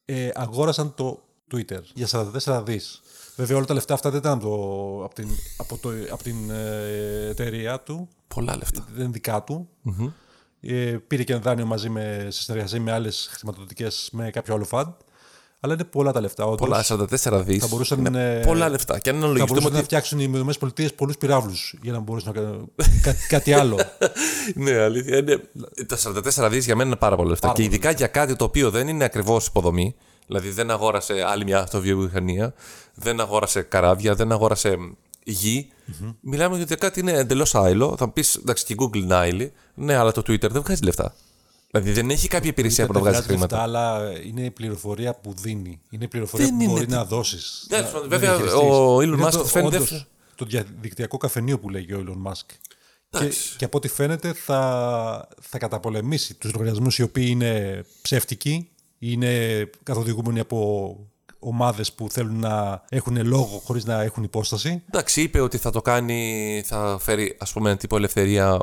ε, 0.04 0.30
αγόρασαν 0.34 0.94
το 0.94 1.22
Twitter 1.52 1.80
για 1.94 2.08
44 2.46 2.62
δις. 2.64 3.00
Βέβαια 3.36 3.56
όλα 3.56 3.66
τα 3.66 3.74
λεφτά 3.74 3.94
αυτά 3.94 4.10
δεν 4.10 4.18
ήταν 4.18 4.32
από, 4.32 4.46
το, 4.48 5.04
από 5.04 5.14
την, 5.14 5.28
από 5.56 5.78
το, 5.78 5.90
από 6.10 6.22
την 6.22 6.50
ε, 6.50 7.28
εταιρεία 7.28 7.80
του, 7.80 8.08
Πολλά 8.28 8.56
λεφτά. 8.56 8.86
δεν 8.92 9.02
είναι 9.02 9.12
δικά 9.12 9.42
του. 9.42 9.68
Ε, 10.60 10.96
πήρε 11.06 11.22
και 11.22 11.32
ένα 11.32 11.42
δάνειο 11.42 11.66
μαζί 11.66 11.88
με, 11.88 12.26
σε 12.30 12.42
συνεργασία 12.42 12.80
με 12.80 12.92
άλλες 12.92 13.28
χρηματοδοτικές 13.32 14.08
με 14.12 14.30
κάποιο 14.30 14.54
άλλο 14.54 14.64
φαντ. 14.64 14.92
Αλλά 15.60 15.72
είναι 15.74 15.84
πολλά 15.84 16.12
τα 16.12 16.20
λεφτά. 16.20 16.44
Όντως, 16.44 16.58
Πολλά, 16.68 16.84
44 16.84 17.42
δις. 17.44 17.60
Θα 17.60 17.66
μπορούσαν, 17.66 18.14
ε, 18.14 18.42
Πολλά 18.46 18.68
λεφτά. 18.68 18.98
Και 18.98 19.10
αν 19.10 19.16
θα 19.16 19.20
αναλογιστούμε 19.22 19.60
μπορούσαν 19.60 19.72
να 19.72 19.78
ότι. 19.78 19.86
φτιάξουν 19.86 20.18
οι 20.20 20.24
ΗΠΑ 20.78 20.90
πολλούς 20.96 21.16
πυράβλους 21.18 21.74
για 21.82 21.92
να 21.92 21.98
μπορούσαν 21.98 22.32
να 22.34 22.40
κάνουν 22.42 22.70
κά- 23.02 23.26
κάτι 23.28 23.52
άλλο. 23.52 23.78
Ναι, 24.54 24.78
αλήθεια 24.78 25.16
είναι. 25.16 25.42
Τα 25.86 25.96
44 26.46 26.50
δις 26.50 26.64
για 26.64 26.76
μένα 26.76 26.88
είναι 26.88 26.98
πάρα 26.98 27.16
πολλά 27.16 27.28
λεφτά. 27.28 27.46
Πάρα 27.46 27.58
και 27.58 27.64
ειδικά 27.64 27.90
για 27.90 28.06
κάτι 28.06 28.36
το 28.36 28.44
οποίο 28.44 28.70
δεν 28.70 28.88
είναι 28.88 29.04
ακριβώς 29.04 29.46
υποδομή. 29.46 29.94
Δηλαδή 30.26 30.50
δεν 30.50 30.70
αγόρασε 30.70 31.24
άλλη 31.26 31.44
μια 31.44 31.58
αυτοβιομηχανία, 31.60 32.54
δεν 32.94 33.20
αγόρασε 33.20 33.60
καράβια, 33.62 34.14
δεν 34.14 34.32
αγόρασε 34.32 34.76
γη. 35.24 35.68
Μιλάμε 36.20 36.56
για 36.56 36.76
κάτι 36.76 37.00
είναι 37.00 37.12
εντελώς 37.12 37.54
άειλο. 37.54 37.94
Θα 37.98 38.08
πεις 38.08 38.34
εντάξει 38.34 38.64
και 38.64 38.72
η 38.72 38.76
Google 38.80 38.96
είναι 38.96 39.14
άειλη. 39.14 39.52
Ναι, 39.74 39.94
αλλά 39.96 40.12
το 40.12 40.20
Twitter 40.20 40.50
δεν 40.50 40.62
βγάζει 40.62 40.82
λεφτά. 40.82 41.14
Δηλαδή 41.70 41.92
δεν 41.92 42.10
έχει 42.10 42.28
κάποια 42.28 42.50
υπηρεσία 42.50 42.86
που 42.86 42.92
να 42.92 43.00
Δεν 43.00 43.10
βγάζει 43.10 43.24
βγάζει 43.26 43.40
λεφτά, 43.40 43.56
χρήματα. 43.56 43.80
αλλά 43.80 44.12
είναι 44.24 44.44
η 44.44 44.50
πληροφορία 44.50 45.14
που 45.14 45.34
δίνει. 45.42 45.80
Είναι 45.90 46.04
η 46.04 46.08
πληροφορία 46.08 46.46
Δεν 46.46 46.56
που 46.56 46.62
είναι 46.62 46.72
μπορεί 46.72 46.86
τι- 46.86 46.92
να 46.92 47.04
δώσεις. 47.04 47.66
Εντάξει, 47.70 47.92
βέβαια, 48.08 48.36
ο 48.36 48.96
Elon 48.98 49.20
Musk 49.24 49.44
φαίνεται- 49.44 50.06
Το 50.34 50.44
διαδικτυακό 50.44 51.16
καφενείο 51.16 51.58
που 51.58 51.68
λέγει 51.70 51.92
ο 51.94 52.04
Elon 52.06 52.30
Musk. 52.30 52.46
Και, 53.10 53.18
Εντάξει. 53.18 53.56
και 53.56 53.64
από 53.64 53.76
ό,τι 53.76 53.88
φαίνεται 53.88 54.32
θα, 54.32 55.28
θα 55.40 55.58
καταπολεμήσει 55.58 56.34
τους 56.34 56.52
λογαριασμούς 56.52 56.98
οι 56.98 57.02
οποίοι 57.02 57.26
είναι 57.28 57.84
ψεύτικοι, 58.02 58.68
είναι 58.98 59.64
καθοδηγούμενοι 59.82 60.40
από 60.40 60.96
ομάδες 61.38 61.92
που 61.92 62.10
θέλουν 62.10 62.38
να 62.40 62.82
έχουν 62.88 63.26
λόγο 63.26 63.62
χωρίς 63.64 63.84
να 63.84 64.02
έχουν 64.02 64.22
υπόσταση. 64.22 64.82
Εντάξει, 64.88 65.22
είπε 65.22 65.40
ότι 65.40 65.58
θα 65.58 65.70
το 65.70 65.82
κάνει, 65.82 66.62
θα 66.66 66.98
φέρει 67.00 67.36
ας 67.38 67.52
πούμε 67.52 67.68
ένα 67.70 67.78
τύπο 67.78 67.96
ελευθερία 67.96 68.58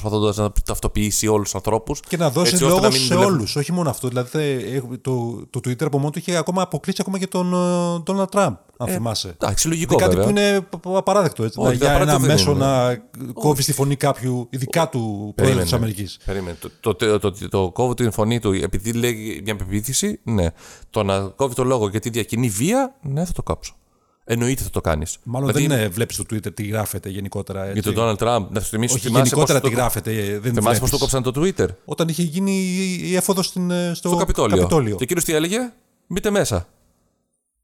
προσπαθώντας 0.00 0.36
να 0.36 0.52
ταυτοποιήσει 0.64 1.26
όλους 1.26 1.44
τους 1.44 1.54
ανθρώπους. 1.54 2.00
Και 2.08 2.16
να 2.16 2.30
δώσει 2.30 2.62
λόγο 2.62 2.90
σε 2.90 3.14
όλους, 3.14 3.56
όχι 3.56 3.72
μόνο 3.72 3.90
αυτό. 3.90 4.08
Δηλαδή 4.08 4.28
θε- 4.28 4.74
έχουμε- 4.74 4.98
το, 5.00 5.42
το 5.50 5.60
Twitter 5.64 5.82
από 5.84 5.98
μόνο 5.98 6.10
του 6.10 6.18
είχε 6.18 6.36
ακόμα 6.36 6.62
αποκλείσει 6.62 6.98
ακόμα 7.00 7.18
και 7.18 7.26
τον 7.26 7.52
ε, 7.54 8.02
Donald 8.06 8.28
Trump, 8.38 8.54
αν 8.76 8.88
θυμάσαι. 8.88 9.28
Εντάξει, 9.38 9.68
λογικό 9.68 9.94
Είναι 9.94 10.02
κάτι 10.02 10.16
βέβαια. 10.16 10.32
που 10.32 10.38
είναι 10.38 10.60
π- 10.60 10.76
π- 10.76 10.96
απαράδεκτο. 10.96 11.44
Έτσι, 11.44 11.58
Όχι, 11.60 11.68
να- 11.68 11.74
για 11.74 11.88
απαράδεκτο 11.90 12.24
ένα 12.24 12.26
δεν 12.26 12.36
μέσο 12.36 12.50
είναι. 12.50 12.64
να 13.26 13.32
κόβει 13.32 13.64
τη 13.64 13.72
φωνή 13.72 13.96
κάποιου, 13.96 14.46
ειδικά 14.50 14.88
του 14.88 15.32
πρόεδρου 15.36 15.62
της 15.62 15.72
Αμερικής. 15.72 16.18
Περίμενε. 16.24 16.56
Το, 16.60 16.70
το, 16.80 16.94
το, 16.94 17.18
το, 17.18 17.30
το, 17.32 17.48
το 17.48 17.70
κόβω 17.70 17.94
την 17.94 18.12
φωνή 18.12 18.38
του 18.40 18.52
επειδή 18.52 18.92
λέει 18.92 19.40
μια 19.44 19.56
πεποίθηση, 19.56 20.20
ναι. 20.24 20.46
Το 20.90 21.02
να 21.02 21.20
κόβει 21.20 21.54
το 21.54 21.64
λόγο 21.64 21.88
γιατί 21.88 22.10
διακινεί 22.10 22.48
βία, 22.48 22.94
ναι, 23.02 23.24
θα 23.24 23.32
το 23.32 23.42
κάψω. 23.42 23.74
Εννοείται 24.26 24.62
θα 24.62 24.70
το 24.70 24.80
κάνεις. 24.80 25.16
Μάλλον 25.22 25.52
δεν 25.52 25.90
βλέπεις 25.92 26.14
στο 26.14 26.24
Twitter 26.30 26.54
τι 26.54 26.62
γράφεται 26.66 27.08
γενικότερα. 27.08 27.62
Για 27.64 27.72
Έτσι. 27.76 27.92
τον 27.92 27.94
Donald 28.18 28.22
Trump, 28.22 28.46
να 28.50 28.60
σου 28.60 28.68
θυμίσω. 28.68 28.94
Όχι, 28.94 29.06
θυμάσαι 29.06 29.22
γενικότερα 29.24 29.60
πώς 29.60 29.68
τι 29.70 29.74
το- 29.74 29.80
γράφεται. 29.80 30.10
ε, 30.10 30.38
Δεν 30.38 30.52
Θυμάσαι 30.54 30.60
πώς 30.80 30.90
βλέπεις. 30.90 30.90
το 30.90 30.98
κόψαν 30.98 31.22
το 31.22 31.32
Twitter; 31.40 31.68
Όταν 31.84 32.08
είχε 32.08 32.22
γίνει 32.22 32.52
η- 32.52 33.00
η 33.10 33.16
έφοδο 33.16 33.42
στην, 33.42 33.70
ε, 33.70 33.92
στο, 33.94 34.08
στο 34.08 34.16
Καπιτόλιο. 34.18 34.56
Καπιτόλιο. 34.56 34.96
Και 34.96 35.04
εκείνος 35.04 35.24
τι 35.24 35.34
έλεγε, 35.34 35.58
μπείτε 36.06 36.30
μέσα. 36.30 36.68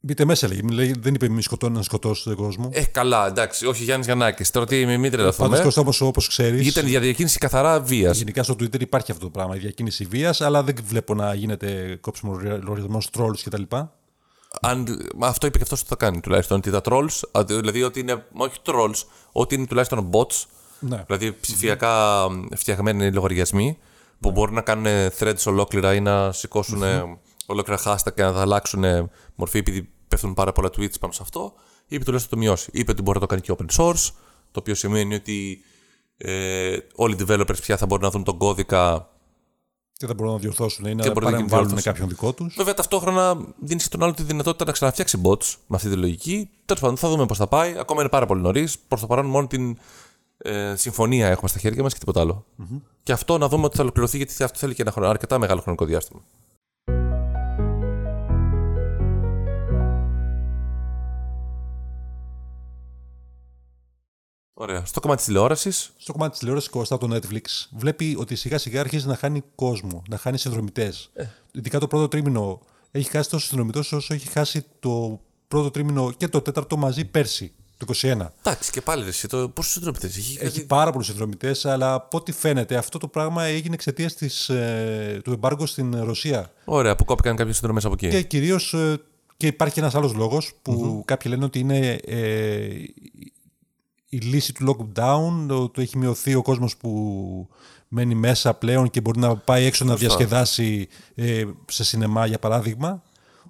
Μπείτε 0.02 0.24
μέσα, 0.24 0.48
λέγει. 0.48 0.60
Λέει, 0.72 0.94
Δεν 1.00 1.14
είπε 1.14 1.28
μη 1.28 1.42
σκοτώνει 1.42 1.76
να 1.76 1.82
σκοτώσει 1.82 2.24
τον 2.24 2.34
κόσμο. 2.34 2.70
Ε, 2.72 2.82
καλά, 2.84 3.26
εντάξει, 3.26 3.66
όχι 3.66 3.84
Γιάννης 3.84 4.06
Γιαννάκης. 4.06 4.50
Τώρα 4.50 4.66
τι, 4.66 4.86
μην, 4.86 5.00
μην 5.00 5.10
τρελαθούμε. 5.10 5.48
Πάντως, 5.48 5.64
Κώστα, 5.64 5.80
όμω, 5.80 5.92
όπως 6.00 6.28
ξέρει, 6.28 6.66
Ήταν 6.66 6.86
για 6.86 7.00
διακίνηση 7.00 7.38
καθαρά 7.38 7.80
βίας. 7.80 8.16
γενικά 8.18 8.42
στο 8.42 8.54
Twitter 8.54 8.80
υπάρχει 8.80 9.10
αυτό 9.10 9.24
το 9.24 9.30
πράγμα. 9.30 9.56
Η 9.56 9.58
διακίνηση 9.58 10.04
βίας, 10.04 10.40
αλλά 10.40 10.62
δεν 10.62 10.74
βλέπω 10.86 11.14
να 11.14 11.34
γίνεται 11.34 11.98
κόψιμο 12.00 12.34
λογαριασμός 12.62 13.08
trolls 13.18 13.38
κτλ. 13.44 13.62
Αν, 14.60 15.08
μα 15.16 15.26
αυτό 15.26 15.46
είπε 15.46 15.56
και 15.56 15.62
αυτός 15.62 15.82
που 15.82 15.88
θα 15.88 15.96
κάνει 15.96 16.20
τουλάχιστον. 16.20 16.58
Ότι 16.58 16.70
τα 16.70 16.80
trolls, 16.84 17.20
α, 17.32 17.44
δηλαδή 17.44 17.82
ότι 17.82 18.00
είναι, 18.00 18.24
μα 18.32 18.44
όχι 18.44 18.58
trolls, 18.64 19.02
ότι 19.32 19.54
είναι 19.54 19.66
τουλάχιστον 19.66 20.10
bots, 20.12 20.44
Ναι. 20.80 21.04
δηλαδή 21.06 21.32
ψηφιακά 21.32 22.26
φτιαγμένοι 22.56 23.12
λογαριασμοί 23.12 23.78
που 24.20 24.30
μπορούν 24.30 24.54
να 24.54 24.60
κάνουν 24.60 25.10
threads 25.18 25.42
ολόκληρα 25.46 25.94
ή 25.94 26.00
να 26.00 26.32
σηκώσουν 26.32 26.82
ολόκληρα 27.46 27.80
hashtag 27.84 28.12
και 28.14 28.22
να 28.22 28.32
τα 28.32 28.40
αλλάξουν 28.40 28.84
μορφή 29.34 29.58
επειδή 29.58 29.88
πέφτουν 30.08 30.34
πάρα 30.34 30.52
πολλά 30.52 30.68
tweets 30.76 30.98
πάνω 31.00 31.12
σε 31.12 31.18
αυτό. 31.22 31.52
Είπε 31.86 32.04
τουλάχιστον 32.04 32.38
το 32.38 32.44
μειώσει. 32.44 32.70
Είπε 32.72 32.90
ότι 32.90 33.02
μπορεί 33.02 33.14
να 33.20 33.26
το 33.26 33.34
κάνει 33.34 33.40
και 33.40 33.54
open 33.58 33.76
source, 33.76 34.08
το 34.50 34.60
οποίο 34.60 34.74
σημαίνει 34.74 35.14
ότι 35.14 35.60
ε, 36.16 36.76
όλοι 36.94 37.14
οι 37.14 37.24
developers 37.28 37.60
πια 37.62 37.76
θα 37.76 37.86
μπορούν 37.86 38.04
να 38.04 38.10
δουν 38.10 38.24
τον 38.24 38.38
κώδικα 38.38 39.08
Και 40.00 40.06
δεν 40.06 40.16
μπορούν 40.16 40.32
να 40.32 40.38
διορθώσουν 40.38 40.84
ή 40.84 40.88
Και 40.88 40.94
να 40.94 41.12
μπορεί 41.12 41.24
να 41.24 41.30
γίνει 41.30 41.32
παρεμβάλλουν 41.32 41.66
διόρθωση. 41.66 41.82
κάποιον 41.88 42.08
δικό 42.08 42.32
τους. 42.32 42.54
Βέβαια, 42.56 42.74
ταυτόχρονα 42.74 43.36
δίνεις 43.60 43.84
στον 43.84 44.02
άλλο 44.02 44.12
τη 44.12 44.22
δυνατότητα 44.22 44.64
να 44.64 44.72
ξαναφτιάξει 44.72 45.20
bots 45.24 45.54
με 45.66 45.76
αυτή 45.76 45.88
τη 45.88 45.96
λογική. 45.96 46.50
Τέλος 46.64 46.82
πάντων, 46.82 46.96
θα 46.96 47.08
δούμε 47.08 47.26
πώς 47.26 47.38
θα 47.38 47.46
πάει. 47.46 47.78
Ακόμα 47.78 48.00
είναι 48.00 48.10
πάρα 48.10 48.26
πολύ 48.26 48.40
νωρίς. 48.40 48.78
Προς 48.78 49.00
το 49.00 49.06
παρόν, 49.06 49.26
μόνο 49.26 49.46
την 49.46 49.78
ε, 50.38 50.74
συμφωνία 50.76 51.26
έχουμε 51.28 51.48
στα 51.48 51.58
χέρια 51.58 51.82
μας 51.82 51.92
και 51.92 51.98
τίποτα 51.98 52.20
άλλο. 52.20 52.44
Και 53.02 53.12
αυτό 53.12 53.38
να 53.38 53.48
δούμε 53.48 53.64
ότι 53.64 53.76
θα 53.76 53.82
ολοκληρωθεί, 53.82 54.16
γιατί 54.16 54.42
αυτό 54.42 54.58
θέλει 54.58 54.74
και 54.74 54.82
ένα 54.82 54.90
χρόνο, 54.90 55.08
αρκετά 55.08 55.38
μεγάλο 55.38 55.60
χρονικό 55.60 55.84
διάστημα. 55.84 56.20
Ωραία. 64.60 64.84
Στο 64.84 65.00
κομμάτι 65.00 65.18
της 65.18 65.26
τηλεόρασης. 65.26 65.92
Στο 65.96 66.12
κομμάτι 66.12 66.30
της 66.30 66.38
τηλεόρασης 66.38 66.70
Κώστα 66.70 66.94
από 66.94 67.08
το 67.08 67.16
Netflix 67.16 67.66
βλέπει 67.70 68.16
ότι 68.18 68.34
σιγά 68.34 68.58
σιγά 68.58 68.80
αρχίζει 68.80 69.06
να 69.06 69.16
χάνει 69.16 69.42
κόσμο, 69.54 70.02
να 70.08 70.16
χάνει 70.16 70.38
συνδρομητές. 70.38 71.10
Ε. 71.14 71.24
Ειδικά 71.52 71.78
το 71.78 71.86
πρώτο 71.86 72.08
τρίμηνο 72.08 72.60
έχει 72.90 73.10
χάσει 73.10 73.30
τόσο 73.30 73.46
συνδρομητέ 73.46 73.78
όσο 73.78 74.14
έχει 74.14 74.28
χάσει 74.28 74.64
το 74.80 75.20
πρώτο 75.48 75.70
τρίμηνο 75.70 76.12
και 76.16 76.28
το 76.28 76.40
τέταρτο 76.40 76.76
μαζί 76.76 77.04
πέρσι, 77.04 77.52
το 77.76 77.86
2021. 78.02 78.26
Εντάξει, 78.42 78.70
και 78.70 78.80
πάλι 78.80 79.02
ρε, 79.02 79.08
εσύ, 79.08 79.28
το 79.28 79.48
πόσους 79.48 79.72
συνδρομητές 79.72 80.16
έχει. 80.16 80.38
Έχει 80.40 80.66
πάρα 80.66 80.90
πολλούς 80.90 81.06
συνδρομητές, 81.06 81.64
αλλά 81.64 81.94
από 81.94 82.16
ό,τι 82.16 82.32
φαίνεται 82.32 82.76
αυτό 82.76 82.98
το 82.98 83.08
πράγμα 83.08 83.44
έγινε 83.44 83.74
εξαιτίας 83.74 84.48
ε, 84.48 85.20
του 85.24 85.32
εμπάργου 85.32 85.66
στην 85.66 86.04
Ρωσία. 86.04 86.52
Ωραία, 86.64 86.96
που 86.96 87.04
κόπηκαν 87.04 87.36
κάποιες 87.36 87.56
συνδρομές 87.56 87.84
από 87.84 87.94
εκεί. 87.94 88.08
Και 88.08 88.22
κυρίως. 88.22 88.74
και 89.36 89.46
υπάρχει 89.46 89.78
ένας 89.78 89.94
άλλος 89.94 90.14
λόγος 90.14 90.52
που 90.62 91.02
κάποιοι 91.06 91.32
λένε 91.34 91.44
ότι 91.44 91.58
είναι 91.58 91.98
ε, 92.06 92.68
η 94.12 94.16
λύση 94.18 94.52
του 94.52 94.76
lockdown, 94.94 95.46
ότι 95.48 95.82
έχει 95.82 95.98
μειωθεί 95.98 96.34
ο 96.34 96.42
κόσμος 96.42 96.76
που 96.76 97.48
μένει 97.88 98.14
μέσα 98.14 98.54
πλέον 98.54 98.90
και 98.90 99.00
μπορεί 99.00 99.18
να 99.18 99.36
πάει 99.36 99.64
έξω 99.64 99.84
να 99.84 99.96
διασκεδάσει 99.96 100.88
ε, 101.14 101.44
σε 101.66 101.84
σινεμά 101.84 102.26
για 102.26 102.38
παράδειγμα. 102.38 103.02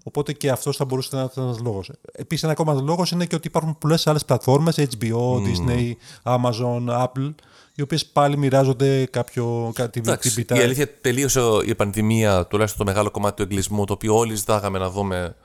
Οπότε 0.02 0.33
και 0.33 0.50
αυτός 0.50 0.76
θα 0.76 0.85
μπορούσε 0.85 1.09
να 1.12 1.21
είναι 1.21 1.31
ένας 1.37 1.61
λόγος. 1.61 1.90
Επίσης, 2.12 2.43
ένα 2.43 2.52
ακόμα 2.52 2.73
λόγος 2.73 3.11
είναι 3.11 3.26
και 3.26 3.35
ότι 3.35 3.47
υπάρχουν 3.47 3.79
πολλές 3.79 4.07
άλλες 4.07 4.25
πλατφόρμες, 4.25 4.79
HBO, 4.79 5.37
Disney, 5.37 5.93
Amazon, 6.23 6.88
Apple, 7.05 7.35
οι 7.75 7.83
οποίες 7.83 8.07
πάλι 8.07 8.37
μοιράζονται 8.37 9.05
κάποιο, 9.07 9.71
κάτι 9.75 9.99
Εντάξει, 9.99 10.29
την 10.29 10.37
πίτα. 10.37 10.61
η 10.61 10.62
αλήθεια 10.62 11.00
τελείωσε 11.00 11.40
η 11.67 11.75
πανδημία, 11.75 12.47
τουλάχιστον 12.47 12.87
το 12.87 12.93
μεγάλο 12.93 13.11
κομμάτι 13.11 13.37
του 13.37 13.43
εγκλισμού, 13.43 13.85
το 13.85 13.93
οποίο 13.93 14.17
όλοι 14.17 14.35
ζητάγαμε 14.35 14.79
να 14.79 14.90
δούμε. 14.90 15.37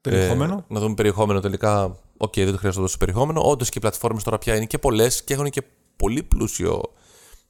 περιεχόμενο. 0.00 0.54
ε, 0.70 0.74
να 0.74 0.80
δούμε 0.80 0.94
περιεχόμενο 0.94 1.40
τελικά. 1.40 1.96
Οκ, 2.16 2.32
δεν 2.36 2.50
το 2.52 2.56
χρειάζεται 2.58 2.82
τόσο 2.82 2.96
περιεχόμενο. 2.98 3.40
Όντως 3.44 3.68
και 3.68 3.78
οι 3.78 3.80
πλατφόρμες 3.80 4.22
τώρα 4.22 4.38
πια 4.38 4.56
είναι 4.56 4.64
και 4.66 4.78
πολλές 4.78 5.24
και 5.24 5.34
έχουν 5.34 5.50
και 5.50 5.62
πολύ 5.96 6.22
πλούσιο. 6.22 6.80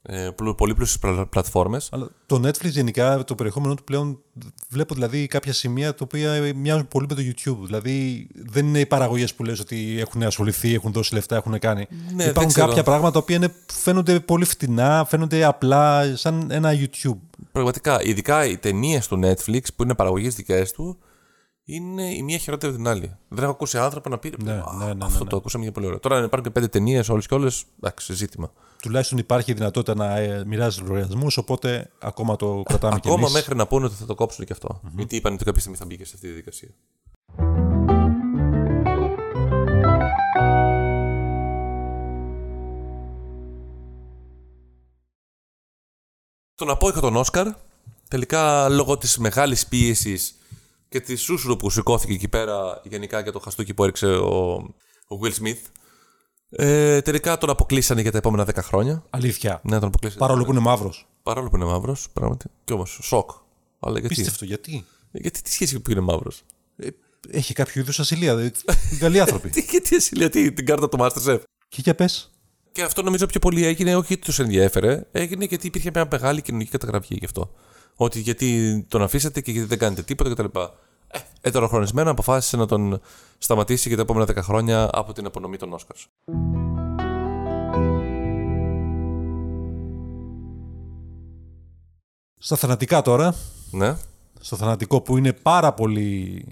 Ε, 0.07 0.29
πλου- 0.35 0.57
πολύ 0.57 0.75
πλούσιες 0.75 1.27
πλατφόρμες. 1.31 1.89
Αλλά 1.93 2.09
το 2.27 2.37
Netflix 2.45 2.65
γενικά 2.71 3.25
το 3.25 3.35
περιεχόμενο 3.35 3.75
του 3.75 3.85
πλέον 3.85 4.19
βλέπω 4.69 4.95
δηλαδή 4.95 5.27
κάποια 5.27 5.53
σημεία 5.53 5.95
τα 5.95 6.01
οποία 6.05 6.53
μοιάζουν 6.55 6.89
πολύ 6.89 7.07
με 7.09 7.15
το 7.15 7.23
YouTube. 7.25 7.65
Δηλαδή 7.65 8.27
δεν 8.35 8.67
είναι 8.67 8.79
οι 8.81 8.87
παραγωγές 8.87 9.35
που 9.35 9.45
λες 9.45 9.61
ότι 9.61 9.97
έχουν 10.01 10.23
ασχοληθεί, 10.23 10.75
έχουν 10.75 10.93
δώσει 10.93 11.15
λεφτά, 11.15 11.37
έχουν 11.37 11.59
κάνει. 11.59 11.87
Ναι, 11.91 12.17
δεν 12.17 12.29
Υπάρχουν 12.31 12.53
ξέρω. 12.53 12.67
κάποια 12.69 12.83
πράγματα 12.83 13.11
τα 13.13 13.19
οποία 13.19 13.37
είναι, 13.37 13.55
φαίνονται 13.73 14.21
πολύ 14.21 14.45
φτηνά, 14.45 15.05
φαίνονται 15.09 15.45
απλά 15.45 16.17
σαν 16.17 16.51
ένα 16.51 16.73
YouTube. 16.75 17.19
Πραγματικά, 17.53 18.03
ειδικά 18.03 18.47
οι 18.47 18.57
ταινίες 18.59 19.07
του 19.09 19.21
Netflix 19.23 19.61
που 19.77 19.83
είναι 19.83 19.95
παραγωγές 19.95 20.35
δικές 20.35 20.73
του, 20.73 20.99
είναι 21.65 22.15
η 22.15 22.23
μία 22.23 22.39
χειρότερη 22.39 22.73
από 22.73 22.83
την 22.83 22.91
άλλη. 22.91 23.17
Δεν 23.29 23.43
έχω 23.43 23.53
ακούσει 23.53 23.79
άνθρωπο 23.79 24.09
να 24.09 24.19
πει. 24.19 24.35
Ναι, 24.43 24.53
«Α, 24.53 24.65
ναι, 24.79 24.85
ναι, 24.85 24.95
ναι, 24.95 25.05
αυτό 25.05 25.25
ναι. 25.25 25.31
το 25.31 25.37
ακούσαμε 25.37 25.65
για 25.65 25.73
πολύ 25.73 25.87
ωραίο. 25.87 25.99
Τώρα 25.99 26.17
αν 26.17 26.25
υπάρχουν 26.25 26.53
και 26.53 26.61
πέντε 26.61 26.69
ταινίες 26.69 27.09
όλες 27.09 27.27
και 27.27 27.35
όλες. 27.35 27.65
Εντάξει, 27.77 28.13
ζήτημα. 28.15 28.53
Τουλάχιστον 28.83 29.19
υπάρχει 29.19 29.51
η 29.51 29.55
δυνατότητα 29.55 29.95
να 29.95 30.17
ε, 30.17 30.45
μοιράζεις 30.47 30.81
λογαριασμούς, 30.81 31.37
οπότε 31.37 31.91
ακόμα 31.99 32.37
το 32.37 32.63
κρατάμε 32.65 33.01
κι 33.01 33.09
Ακόμα 33.09 33.21
εμείς. 33.21 33.33
μέχρι 33.33 33.57
να 33.57 33.67
πούνε 33.67 33.85
ότι 33.85 33.95
θα 33.95 34.07
το 34.07 34.15
κόψουν 34.15 34.45
και 34.45 34.53
αυτό. 34.53 34.81
Γιατί 34.97 35.17
είπαν 35.17 35.33
ότι 35.35 35.45
κάποια 35.45 35.61
στιγμή 35.61 35.79
θα 35.79 35.85
μπει 35.87 35.97
και 35.97 36.05
σε 36.05 36.13
αυτή 36.15 36.27
τη 36.27 36.33
διαδικασία. 36.33 36.69
Τον 46.55 46.71
απόϊχο 46.71 47.01
τον 47.01 47.17
Όσκαρ, 47.17 47.47
τελικά 48.09 48.69
λόγω 48.69 48.99
της 48.99 49.19
μεγάλης 49.19 49.67
πίεσης 49.67 50.35
και 50.95 51.01
τη 51.01 51.17
σούσουρου 51.17 51.57
που 51.57 51.71
σηκώθηκε 51.71 52.13
εκεί 52.13 52.29
πέρα 52.29 52.81
γενικά 52.85 53.21
για 53.21 53.33
το 53.33 53.39
χαστούκι 53.39 53.75
που 53.75 53.83
έριξε 53.83 54.07
ο, 54.07 54.53
ο 55.09 55.19
Will 55.23 55.33
Smith, 55.43 55.59
ε, 56.51 57.01
τελικά 57.01 57.39
τον 57.39 57.51
αποκλείσανε 57.51 58.01
για 58.01 58.11
τα 58.11 58.19
επόμενα 58.19 58.47
10 58.47 58.55
χρόνια. 58.63 59.05
Αλήθεια. 59.11 59.61
Ναι, 59.65 59.79
τον 59.79 59.89
αποκλείσανε. 59.89 60.21
Παρόλο 60.21 60.45
που 60.45 60.51
είναι 60.51 60.61
μαύρος. 60.61 61.07
Παρόλο 61.23 61.49
που 61.49 61.57
είναι 61.57 61.65
μαύρος, 61.65 62.09
πράγματι. 62.13 62.47
Κι 62.65 62.73
όμως, 62.73 62.99
σοκ. 63.03 63.31
Αλλά 63.81 63.99
γιατί; 63.99 64.15
Πίστευτο, 64.15 64.45
γιατί; 64.45 64.85
Γιατί 65.11 65.43
τι 65.43 65.53
σχέση 65.53 65.81
που 65.81 65.91
είναι 65.91 66.01
μαύρος; 66.01 66.43
Ε, 66.77 66.89
έχει 67.31 67.55
κάποιο 67.55 67.81
είδους 67.81 68.01
ασυλία. 68.01 68.37
δηλαδή, 68.37 68.55
είναι 68.91 68.99
καλοί 68.99 69.21
άνθρωποι. 69.21 69.51
Τι, 69.55 69.61
γιατί 69.71 69.97
εσύ 69.97 70.11
γιατί 70.17 70.53
την 70.53 70.67
κάρτα 70.67 70.89
του 70.89 70.97
Masterchef; 71.01 71.41
και 71.69 71.81
για 71.85 71.95
πες. 71.95 72.33
Και 72.73 72.83
αυτό 72.83 73.03
νομίζω 73.03 73.27
πιο 73.27 73.41
πολύ 73.41 73.65
έγινε, 73.65 73.97
όχι 73.97 74.07
γιατί 74.07 74.23
τους 74.23 74.39
ενδιέφερε, 74.39 75.07
έγινε 75.13 75.45
γιατί 75.45 75.67
υπήρχε 75.67 75.91
μια 75.95 76.09
μεγάλη 76.11 76.43
κοινωνική 76.43 76.71
καταγραφή 76.71 77.15
γι' 77.15 77.25
αυτό. 77.25 77.51
Ότι 77.97 78.21
γιατί 78.21 78.81
τον 78.89 79.03
αφήσατε 79.03 79.41
και 79.41 79.51
γιατί 79.51 79.67
δεν 79.69 79.79
κάνετε 79.79 80.03
τίποτα 80.03 80.31
κτλ. 80.31 80.59
Ε, 81.09 81.19
ετεροχρονισμένα 81.41 82.11
αποφάσισε 82.11 82.57
να 82.57 82.67
τον 82.67 83.01
σταματήσει 83.39 83.89
για 83.89 83.97
τα 83.97 84.03
επόμενα 84.03 84.27
10 84.33 84.43
χρόνια 84.43 84.91
από 84.93 85.13
την 85.13 85.27
απονομή 85.27 85.57
των 85.57 85.73
Όσκαρ. 85.73 85.97
Στα 92.39 92.57
θανατικά 92.57 93.03
τώρα. 93.03 93.35
Ναι. 93.71 93.97
Στο 94.41 94.57
θανατικό 94.57 95.01
που 95.01 95.17
είναι 95.17 95.33
πάρα 95.33 95.73
πολύ 95.73 96.45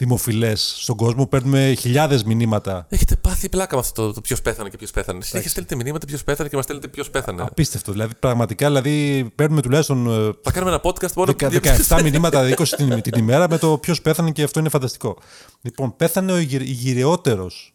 δημοφιλές 0.00 0.74
στον 0.80 0.96
κόσμο. 0.96 1.26
Παίρνουμε 1.26 1.74
χιλιάδες 1.78 2.24
μηνύματα. 2.24 2.86
Έχετε 2.88 3.16
πάθει 3.16 3.48
πλάκα 3.48 3.74
με 3.74 3.80
αυτό 3.80 4.06
το, 4.06 4.12
το 4.12 4.20
ποιος 4.20 4.42
πέθανε 4.42 4.68
και 4.68 4.76
ποιος 4.76 4.90
πέθανε. 4.90 5.22
Συνέχεια 5.22 5.50
στέλνετε 5.50 5.74
μηνύματα 5.76 6.06
ποιος 6.06 6.24
πέθανε 6.24 6.48
και 6.48 6.56
μας 6.56 6.64
στέλνετε 6.64 6.88
ποιος 6.88 7.10
πέθανε. 7.10 7.42
Απίστευτο. 7.42 7.92
Δηλαδή, 7.92 8.14
πραγματικά 8.14 8.66
δηλαδή, 8.66 9.28
παίρνουμε 9.34 9.60
τουλάχιστον 9.62 10.06
ε, 10.06 10.32
Θα 10.42 10.50
κάνουμε 10.52 10.70
ένα 10.72 10.80
podcast 10.82 11.12
μόνο 11.12 11.34
δεκα- 11.38 11.76
17 11.98 12.02
μηνύματα 12.02 12.48
20 12.58 12.64
την, 12.76 13.02
την 13.02 13.18
ημέρα 13.18 13.48
με 13.48 13.58
το 13.58 13.78
ποιος 13.78 14.02
πέθανε 14.02 14.30
και 14.30 14.42
αυτό 14.42 14.60
είναι 14.60 14.68
φανταστικό. 14.68 15.18
Λοιπόν, 15.60 15.96
πέθανε 15.96 16.32
ο 16.32 16.38
γυ- 16.38 16.62
γυρεότερος. 16.62 17.72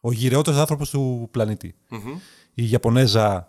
Ο 0.00 0.12
γυρεότερος 0.12 0.58
άνθρωπος 0.60 0.90
του 0.90 1.28
πλανητη 1.30 1.74
Η 2.54 2.70
Ιαπωνέζα 2.70 3.48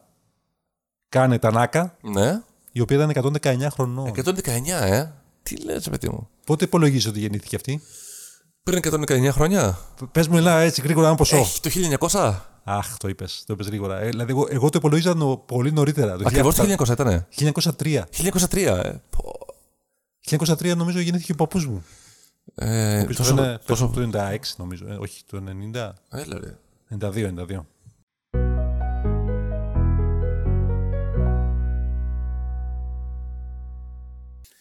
Κάνε 1.09 1.37
Τανάκα, 1.39 1.97
Ναι. 2.01 2.41
η 2.71 2.79
οποία 2.79 2.97
ήταν 2.97 3.09
119 3.09 3.67
χρονών. 3.71 4.07
119, 4.07 4.81
ε. 4.85 5.11
Τι 5.43 5.55
λες, 5.63 5.89
παιδί 5.89 6.09
μου. 6.09 6.29
Πότε 6.45 6.65
υπολογίζεις 6.65 7.05
ότι 7.07 7.19
γεννήθηκε 7.19 7.55
αυτή; 7.55 7.81
Πριν 8.63 8.79
119 8.83 9.29
χρόνια. 9.31 9.77
Πες 10.11 10.27
μου, 10.27 10.37
ένα 10.37 10.51
έτσι 10.51 10.81
γρήγορα 10.81 11.07
ένα 11.07 11.15
ποσό. 11.15 11.35
Έχει 11.37 11.59
το 11.61 11.69
1900. 12.09 12.33
Αχ, 12.63 12.97
το 12.97 13.07
είπες. 13.07 13.43
Το 13.45 13.53
είπες 13.53 13.67
γρήγορα. 13.67 13.99
Ε, 13.99 14.09
δηλαδή, 14.09 14.31
εγώ, 14.31 14.45
εγώ 14.49 14.69
το 14.69 14.77
υπολογίζα 14.77 15.13
νο- 15.15 15.37
πολύ 15.37 15.71
νωρίτερα. 15.71 16.17
Το 16.17 16.23
Ακριβώς 16.27 16.55
το 16.55 16.63
1800 16.63 16.75
1900 16.77 16.91
ήταν. 16.91 17.27
1903. 17.29 18.03
1903, 18.11 18.65
ε. 18.83 19.01
Πω. 19.09 19.31
1903 20.29 20.75
νομίζω 20.75 20.99
γεννήθηκε 20.99 21.31
ο 21.31 21.35
παππούς 21.35 21.65
μου. 21.67 21.83
Ε, 22.55 22.97
Ο 22.97 23.01
οποίος 23.01 23.17
τόσο, 23.17 23.31
είναι 23.31 23.59
τόσο... 23.65 23.91
το 23.95 24.09
96 24.13 24.37
νομίζω. 24.57 24.85
Ε, 24.87 24.95
όχι, 24.99 25.23
το 25.25 25.43
90. 25.73 25.89
Έλα, 26.09 26.39
ρε. 26.39 26.57
92, 26.99 27.27
92. 27.27 27.65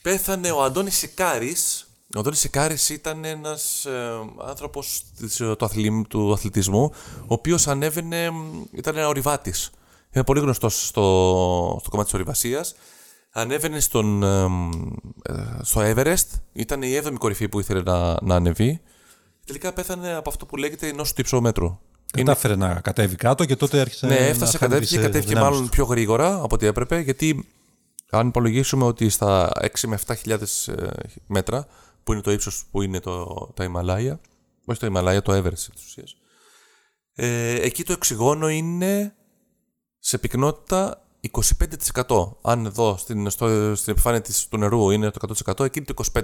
Πέθανε 0.03 0.51
ο 0.51 0.63
Αντώνης 0.63 0.97
Σικάρης. 0.97 1.87
Ο 2.17 2.19
Αντώνης 2.19 2.39
Σικάρης 2.39 2.89
ήταν 2.89 3.25
ένας 3.25 3.85
ε, 3.85 4.11
άνθρωπος 4.49 5.03
της, 5.19 5.41
ε, 5.41 5.55
του, 5.59 5.65
αθλη- 5.65 6.07
του 6.09 6.33
αθλητισμού, 6.33 6.93
ο 7.21 7.25
οποίος 7.35 7.69
ανέβαινε, 7.69 8.31
μ, 8.31 8.63
ήταν 8.73 8.97
ένα 8.97 9.09
ορειβάτης. 9.09 9.71
Είναι 10.13 10.25
πολύ 10.25 10.41
γνωστός 10.41 10.87
στο, 10.87 11.77
στο 11.81 11.91
κομμάτι 11.91 12.09
της 12.11 12.15
ορειβασίας. 12.19 12.75
Ανέβαινε 13.33 13.81
στον, 13.81 14.23
ε, 14.23 14.47
μ, 14.47 14.71
ε, 15.23 15.33
στο 15.63 15.81
Everest, 15.85 16.27
ήταν 16.53 16.83
η 16.83 17.01
7η 17.05 17.15
κορυφή 17.19 17.49
που 17.49 17.61
ήθελε 17.61 17.83
να, 17.83 18.17
να 18.23 18.35
ανεβεί. 18.35 18.81
Τελικά 19.47 19.73
πέθανε 19.73 20.15
από 20.15 20.29
αυτό 20.31 20.47
που 20.47 20.57
λέγεται 20.57 20.87
η 20.87 20.93
νόσο 20.93 21.15
του 21.15 21.21
υψόμετρου. 21.21 21.79
Κατάφερε 22.13 22.57
να 22.57 22.75
κατέβει 22.75 23.17
κάτω 23.17 23.45
και 23.45 23.57
τότε 23.57 23.81
άρχισε 23.81 24.07
Ναι, 24.07 24.15
να 24.15 24.21
έφτασε, 24.21 24.59
χάνει 24.59 24.73
κατέβηκε, 24.73 24.95
τις, 24.97 25.05
ε, 25.05 25.07
κατέβηκε 25.07 25.29
δυνάμεις 25.29 25.51
μάλλον 25.51 25.65
του. 25.69 25.75
πιο 25.75 25.85
γρήγορα 25.85 26.35
από 26.35 26.55
ό,τι 26.55 26.67
έπρεπε, 26.67 26.99
γιατί 27.01 27.49
αν 28.11 28.29
υπολογίσουμε 28.29 28.85
ότι 28.85 29.09
στα 29.09 29.51
6 29.61 29.67
με 29.89 29.99
7 30.07 30.15
χιλιάδες 30.17 30.69
ε, 30.69 30.91
μέτρα, 31.27 31.67
που 32.05 32.13
είναι 32.13 32.21
το 32.21 32.31
ύψος 32.31 32.65
που 32.71 32.83
είναι 32.83 33.01
το, 33.01 33.27
τα 33.55 33.65
Ιμαλάια, 33.65 34.21
όχι 34.65 34.79
το 34.79 34.87
Ιμαλάια, 34.87 35.23
το 35.23 35.33
Everest 35.37 35.53
της 35.53 35.85
ουσίας, 35.87 36.17
ε, 37.15 37.55
εκεί 37.55 37.85
το 37.85 37.93
οξυγόνο 37.93 38.49
είναι 38.49 39.15
σε 39.99 40.19
πυκνότητα 40.19 41.07
25%. 42.07 42.29
Αν 42.43 42.67
εδώ 42.67 42.97
στην, 42.97 43.31
στο, 43.31 43.75
στην 43.77 43.93
επιφάνεια 43.93 44.21
της, 44.21 44.49
του 44.49 44.59
νερού 44.59 44.91
είναι 44.91 45.11
το 45.11 45.35
100%, 45.45 45.65
εκεί 45.65 45.79
είναι 45.79 45.87
το 45.95 46.05
25%. 46.13 46.23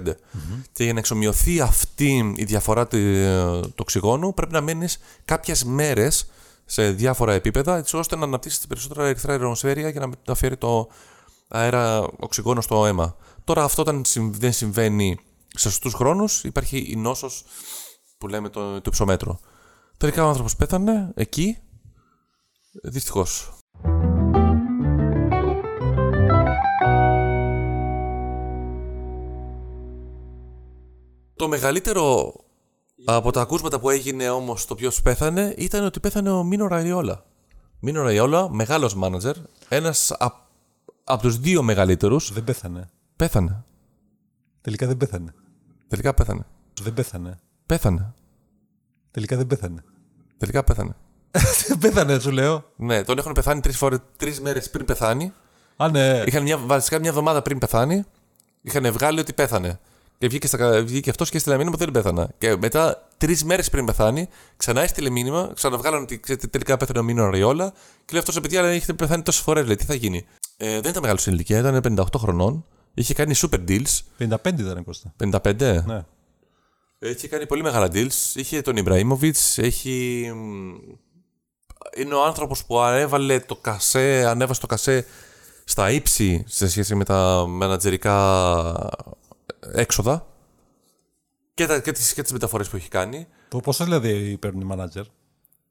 Και 0.71 0.83
για 0.83 0.93
να 0.93 0.99
εξομοιωθεί 0.99 1.61
αυτή 1.61 2.33
η 2.35 2.43
διαφορά 2.43 2.87
του, 2.87 2.97
του 3.61 3.73
οξυγόνου, 3.79 4.33
πρέπει 4.33 4.53
να 4.53 4.61
μένει 4.61 4.87
κάποιες 5.25 5.63
μέρες 5.63 6.29
σε 6.65 6.91
διάφορα 6.91 7.33
επίπεδα, 7.33 7.77
έτσι 7.77 7.97
ώστε 7.97 8.15
να 8.15 8.23
αναπτύσσεις 8.23 8.67
περισσότερα 8.67 9.07
ερυθρά 9.07 9.33
αιρωμοσφαίρια 9.33 9.89
για 9.89 9.99
να 9.99 10.07
μεταφέρει 10.07 10.57
το 10.57 10.87
αέρα 11.47 12.01
οξυγόνο 12.19 12.61
στο 12.61 12.85
αίμα. 12.85 13.15
Τώρα, 13.43 13.63
αυτό 13.63 13.81
όταν 13.81 14.05
συμβ- 14.05 14.35
δεν 14.39 14.51
συμβαίνει 14.51 15.19
σε 15.59 15.69
σωστούς 15.69 15.93
χρόνους, 15.93 16.43
υπάρχει 16.43 16.77
η 16.77 16.95
νόσος 16.95 17.43
που 18.17 18.27
λέμε 18.27 18.49
το, 18.49 18.73
το 18.75 18.83
υψομέτρο. 18.85 19.39
Τελικά 19.97 20.25
ο 20.25 20.27
άνθρωπος 20.27 20.55
πέθανε 20.55 21.11
εκεί. 21.15 21.57
Δυστυχώς. 22.83 23.51
Το 31.35 31.47
μεγαλύτερο 31.47 32.33
από 33.05 33.31
τα 33.31 33.41
ακούσματα 33.41 33.79
που 33.79 33.89
έγινε 33.89 34.29
όμως 34.29 34.65
το 34.65 34.75
ποιος 34.75 35.01
πέθανε 35.01 35.53
ήταν 35.57 35.83
ότι 35.83 35.99
πέθανε 35.99 36.29
ο 36.29 36.43
Μίνο 36.43 36.67
Ραϊόλα. 36.67 37.25
Μίνο 37.79 38.01
Ραϊόλα, 38.01 38.49
μεγάλος 38.53 38.95
μάνατζερ, 38.95 39.35
ένας 39.69 40.15
από 41.03 41.21
τους 41.21 41.39
δύο 41.39 41.63
μεγαλύτερους, 41.63 42.33
Δεν 42.33 42.43
πέθανε. 42.43 42.89
πέθανε. 43.15 43.63
Τελικά 44.61 44.87
δεν 44.87 44.97
πέθανε. 44.97 45.33
Τελικά 45.89 46.13
πέθανε. 46.13 46.45
Δεν 46.81 46.93
πέθανε. 46.93 47.39
Πέθανε. 47.65 48.13
Τελικά 49.11 49.37
δεν 49.37 49.47
πέθανε. 49.47 49.83
Τελικά 50.37 50.63
πέθανε. 50.63 50.95
Δεν 51.67 51.77
πέθανε, 51.83 52.19
σου 52.19 52.31
λέω. 52.31 52.63
Ναι, 52.75 53.03
τον 53.03 53.17
έχουν 53.17 53.31
πεθάνει 53.31 53.59
τρεις 53.61 53.77
φορές, 53.77 53.99
τρεις 54.17 54.41
μέρες 54.41 54.69
πριν 54.69 54.85
πεθάνει. 54.85 55.33
Α, 55.77 55.89
ναι. 55.89 56.23
Είχαν 56.25 56.43
μια, 56.43 56.57
βασικά 56.57 56.99
μια 56.99 57.09
εβδομάδα 57.09 57.41
πριν 57.41 57.57
πεθάνει, 57.57 58.03
είχαν 58.61 58.91
βγάλει 58.91 59.19
ότι 59.19 59.33
πέθανε. 59.33 59.79
Και 60.17 60.27
βγήκε, 60.27 60.47
στα, 60.47 60.83
βγήκε 60.83 61.09
αυτός 61.09 61.29
και 61.29 61.37
έστειλε 61.37 61.57
μήνυμα 61.57 61.75
ότι 61.75 61.83
δεν 61.83 61.93
πέθανα. 61.93 62.29
Και 62.37 62.55
μετά, 62.55 63.07
τρεις 63.17 63.43
μέρες 63.43 63.69
πριν 63.69 63.85
πεθάνει, 63.85 64.27
ξανά 64.57 64.81
έστειλε 64.81 65.09
μήνυμα, 65.09 65.51
ξαναβγάλανε 65.53 66.03
ότι 66.03 66.19
ξέρετε, 66.19 66.47
τελικά 66.47 66.77
πέθανε 66.77 66.99
ο 66.99 67.03
Μίνο 67.03 67.29
Ριόλα. 67.29 67.69
Και 67.69 68.11
λέει 68.11 68.19
αυτός 68.19 68.33
σε 68.33 68.41
παιδιά, 68.41 68.59
αλλά 68.59 68.69
έχετε 68.69 68.93
πεθάνει 68.93 69.23
τόσες 69.23 69.41
φορές, 69.41 69.65
λέει, 69.65 69.75
τι 69.75 69.85
θα 69.85 69.93
γίνει. 69.93 70.25
Ε, 70.57 70.69
δεν 70.79 70.89
ήταν 70.89 71.01
μεγάλος 71.01 71.21
στην 71.21 71.33
ηλικία, 71.33 71.57
ήταν 71.59 71.97
58 71.99 72.03
χρονών. 72.17 72.65
Είχε 72.99 73.13
κάνει 73.13 73.33
super 73.37 73.59
deals. 73.67 73.99
55 74.17 74.35
ήταν 74.43 74.83
Κώστα. 74.83 75.13
55. 75.23 75.83
Ναι. 75.85 76.05
Έχει 76.99 77.27
κάνει 77.27 77.45
πολύ 77.45 77.61
μεγάλα 77.61 77.87
deals. 77.91 78.35
Είχε 78.35 78.61
τον 78.61 78.77
Ιμπραήμοβιτς, 78.77 79.57
έχει. 79.57 80.25
μ, 80.35 80.73
Είναι 81.97 82.13
ο 82.13 82.23
άνθρωπος 82.23 82.65
που 82.65 82.79
ανέβαλε 82.79 83.39
το 83.39 83.55
κασέ, 83.55 84.25
ανέβασε 84.27 84.59
το 84.59 84.67
κασέ 84.67 85.05
στα 85.63 85.91
ύψη 85.91 86.43
σε 86.47 86.69
σχέση 86.69 86.95
με 86.95 87.03
τα 87.03 87.45
μανατζερικά 87.47 88.99
έξοδα 89.73 90.27
και, 91.53 91.65
τα, 91.65 91.79
και, 91.79 91.91
τις, 91.91 92.13
και 92.13 92.21
τις 92.21 92.31
μεταφορές 92.31 92.69
που 92.69 92.75
έχει 92.75 92.89
κάνει. 92.89 93.27
Το 93.49 93.59
πόσο 93.59 93.83
δηλαδή 93.83 94.37
παίρνουν 94.37 94.61
οι 94.61 94.65
μάνατζερ; 94.65 95.05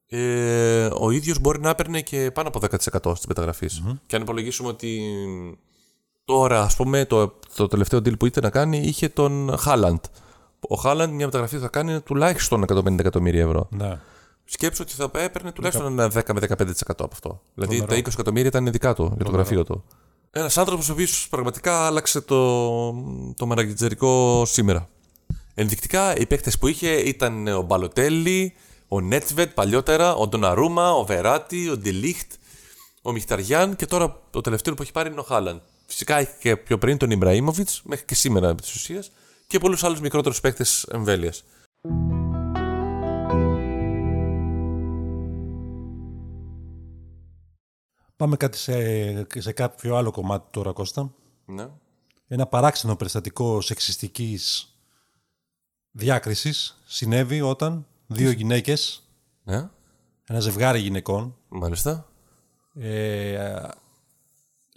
Ε, 0.09 0.89
ο 0.99 1.11
ίδιος 1.11 1.39
μπορεί 1.39 1.61
να 1.61 1.71
έπαιρνε 1.71 2.01
και 2.01 2.31
πάνω 2.31 2.49
από 2.49 2.61
10% 2.61 3.13
στις 3.15 3.27
μεταγραφες 3.27 3.83
Και 4.07 4.17
αν 4.17 4.23
υπολογίσουμε 4.23 4.69
ότι 4.69 5.01
τώρα, 6.29 6.63
ας 6.63 6.77
πούμε, 6.77 7.05
το, 7.05 7.39
το 7.57 7.67
τελευταίο 7.67 7.99
deal 7.99 8.19
που 8.19 8.27
ήθελε 8.27 8.47
να 8.47 8.53
κάνει 8.53 8.79
είχε 8.79 9.09
τον 9.09 9.57
Χάλαντ. 9.59 9.99
Ο 10.61 10.75
Χάλαντ 10.75 11.13
μια 11.13 11.27
μεταγραφή 11.27 11.57
που 11.57 11.63
θα 11.63 11.69
κάνει 11.69 11.91
είναι 11.91 12.01
τουλάχιστον 12.01 12.65
150 12.69 12.99
εκατομμύρια 12.99 13.43
ευρώ. 13.43 13.69
Ναι. 13.71 13.99
Σκέψου 14.45 14.85
ότι 14.87 14.93
θα 14.93 15.11
έπαιρνε 15.23 15.53
τουλάχιστον 15.53 15.93
ένα 15.93 16.07
10 16.07 16.13
με 16.13 16.41
15% 16.49 16.65
από 16.87 17.09
αυτό. 17.13 17.41
Δηλαδή 17.55 17.77
Τρομερό. 17.77 18.03
τα 18.03 18.11
20 18.11 18.13
εκατομμύρια 18.13 18.49
ήταν 18.49 18.71
δικά 18.71 18.95
του 18.95 19.13
για 19.17 19.25
το 19.25 19.31
γραφείο 19.31 19.65
του. 19.65 19.85
Ένας 20.31 20.59
άνθρωπος 20.59 20.89
ο 20.89 20.93
οποίος 20.93 21.27
πραγματικά 21.31 21.87
άλλαξε 21.87 22.21
το, 22.21 22.91
το 23.37 23.47
μανατζερικό 23.47 24.43
σήμερα. 24.47 24.89
Ενδεικτικά 25.55 26.17
οι 26.17 26.27
παίκτες 26.27 26.59
που 26.59 26.67
είχε 26.67 26.91
ήταν 26.91 27.49
ο 27.49 27.63
Μπαλοτέλη, 27.63 28.55
ο 28.89 29.01
Νέτσβετ 29.01 29.53
παλιότερα, 29.55 30.15
ο 30.15 30.29
Ντοναρούμα, 30.29 30.93
ο 30.93 31.05
Βεράτη, 31.05 31.69
ο 31.69 31.77
Ντελίχτ, 31.77 32.33
ο 33.03 33.13
Μιχταριάν 33.13 33.77
και 33.77 33.87
τώρα 33.87 34.21
το 34.31 34.41
τελευταίο 34.41 34.75
που 34.75 34.83
έχει 34.83 34.93
πάρει 34.93 35.11
είναι 35.11 35.21
ο 35.21 35.23
Χάλαν. 35.23 35.63
Φυσικά 35.91 36.17
έχει 36.17 36.39
και 36.39 36.57
πιο 36.57 36.79
πριν 36.79 36.99
τον 36.99 37.11
Ιμπραήμοβιτς, 37.11 37.83
μέχρι 37.85 38.05
και 38.05 38.15
σήμερα 38.15 38.49
επί 38.49 38.63
της 38.63 38.75
ουσίας, 38.75 39.11
και 39.47 39.59
πολλούς 39.59 39.85
άλλους 39.85 40.01
μικρότερους 40.01 40.41
παίκτες 40.41 40.83
εμβέλειας. 40.83 41.45
Πάμε 48.17 48.37
κάτι 48.37 48.59
σε, 48.59 49.41
σε 49.41 49.53
κάποιο 49.53 49.97
άλλο 49.97 50.11
κομμάτι 50.11 50.47
τώρα, 50.51 50.73
Κώστα. 50.73 51.15
Ναι. 51.45 51.69
Ένα 52.29 52.47
παράξενο 52.47 52.97
περιστατικό 52.97 53.61
σεξιστικής 53.61 54.73
διάκρισης 55.91 56.81
συνέβη 56.87 57.41
όταν 57.41 57.87
δύο 58.07 58.31
γυναίκες, 58.31 59.03
ναι. 59.45 59.69
ένα 60.27 60.41
ζευγάρι 60.41 60.79
γυναικών, 60.79 61.37
Μάλιστα. 61.49 62.09
ε, 62.75 63.69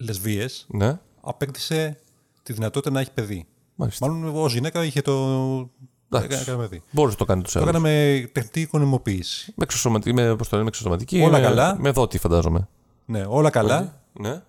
λεσβείες, 0.02 0.66
Ναι. 0.70 1.00
απέκτησε 1.22 2.00
τη 2.44 2.54
δυνατότητα 2.54 2.92
να 2.92 3.00
έχει 3.00 3.12
παιδί. 3.12 3.46
Μάλιστα. 3.76 4.08
Μάλλον 4.08 4.36
ως 4.36 4.54
γυναίκα 4.54 4.84
είχε 4.86 5.02
το... 5.02 5.70
Εντάξει. 6.14 6.38
έκανε 6.42 6.58
παιδί. 6.58 6.82
Μπορεί 6.92 7.10
να 7.10 7.16
το 7.16 7.26
κάνει 7.26 7.42
τους 7.42 7.54
Το 7.54 7.60
άλλους. 7.60 7.72
έκανε 7.72 7.88
με 7.90 8.28
τεχνητή 8.32 8.62
οικονομοποίηση. 8.62 9.54
Με, 9.56 9.64
εξωσωματική, 9.64 10.14
με, 10.14 10.36
πώς 10.36 10.48
το 10.50 10.56
λένε, 10.56 10.64
με 10.64 10.68
εξωσωματική. 10.70 11.22
Όλα 11.22 11.38
με, 11.38 11.44
καλά. 11.44 11.78
Με 11.80 11.92
δότη, 11.92 12.18
φαντάζομαι. 12.18 12.68
Ναι, 13.06 13.26
όλα 13.28 13.50
καλά. 13.50 14.04
Ναι. 14.14 14.42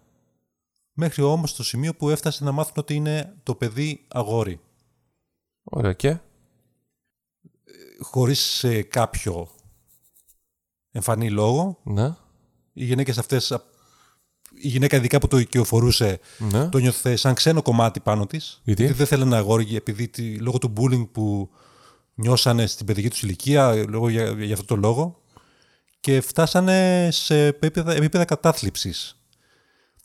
Μέχρι 0.93 1.23
όμως 1.23 1.55
το 1.55 1.63
σημείο 1.65 1.95
που 1.95 2.11
έφτασε 2.11 2.45
να 2.45 2.53
μάθουν 2.53 2.75
ότι 2.77 2.95
είναι 2.95 3.35
το 3.43 3.55
παιδί 3.55 4.05
αγόρι. 4.09 4.61
Ωραία 5.63 5.93
και; 5.93 6.19
Χωρίς 8.01 8.65
ε, 8.65 8.83
κάποιο 8.83 9.49
εμφανή 10.91 11.31
λόγο, 11.31 11.79
Ναι. 11.83 12.15
οι 12.73 12.85
γυναίκες 12.85 13.19
αυτές, 13.19 13.53
α, 13.53 13.63
η 14.63 14.69
γυναίκα 14.69 14.97
ειδικά 14.97 15.19
που 15.19 15.29
το 15.29 15.39
οικειοφορούσε, 15.39 16.21
Ναι. 16.39 16.69
το 16.69 16.79
νιώθε 16.79 17.17
σαν 17.17 17.35
ξένο 17.35 17.63
κομμάτι 17.63 18.01
πάνω 18.01 18.27
της. 18.27 18.61
Γιατί; 18.65 18.87
δεν 18.87 19.07
θέλει 19.07 19.23
ένα 19.23 19.37
αγόρι, 19.37 19.77
επειδή 19.77 20.09
τη- 20.09 20.35
λόγω 20.39 20.59
του 20.59 20.73
bullying 20.77 21.09
που 21.13 21.51
νιώσανε 22.15 22.67
στην 22.67 22.87
παιδική 22.87 23.11
τους 23.11 23.23
ηλικία, 23.23 23.75
λόγω, 23.89 24.09
για, 24.09 24.31
για 24.39 24.55
αυτό 24.55 24.65
το 24.67 24.77
λόγο, 24.77 25.21
και 26.01 26.21
φτάσανε 26.21 27.09
σε 27.13 27.47
επίπεδα, 27.47 27.93
επίπεδα 27.95 28.25
κατάθλιψης. 28.25 29.17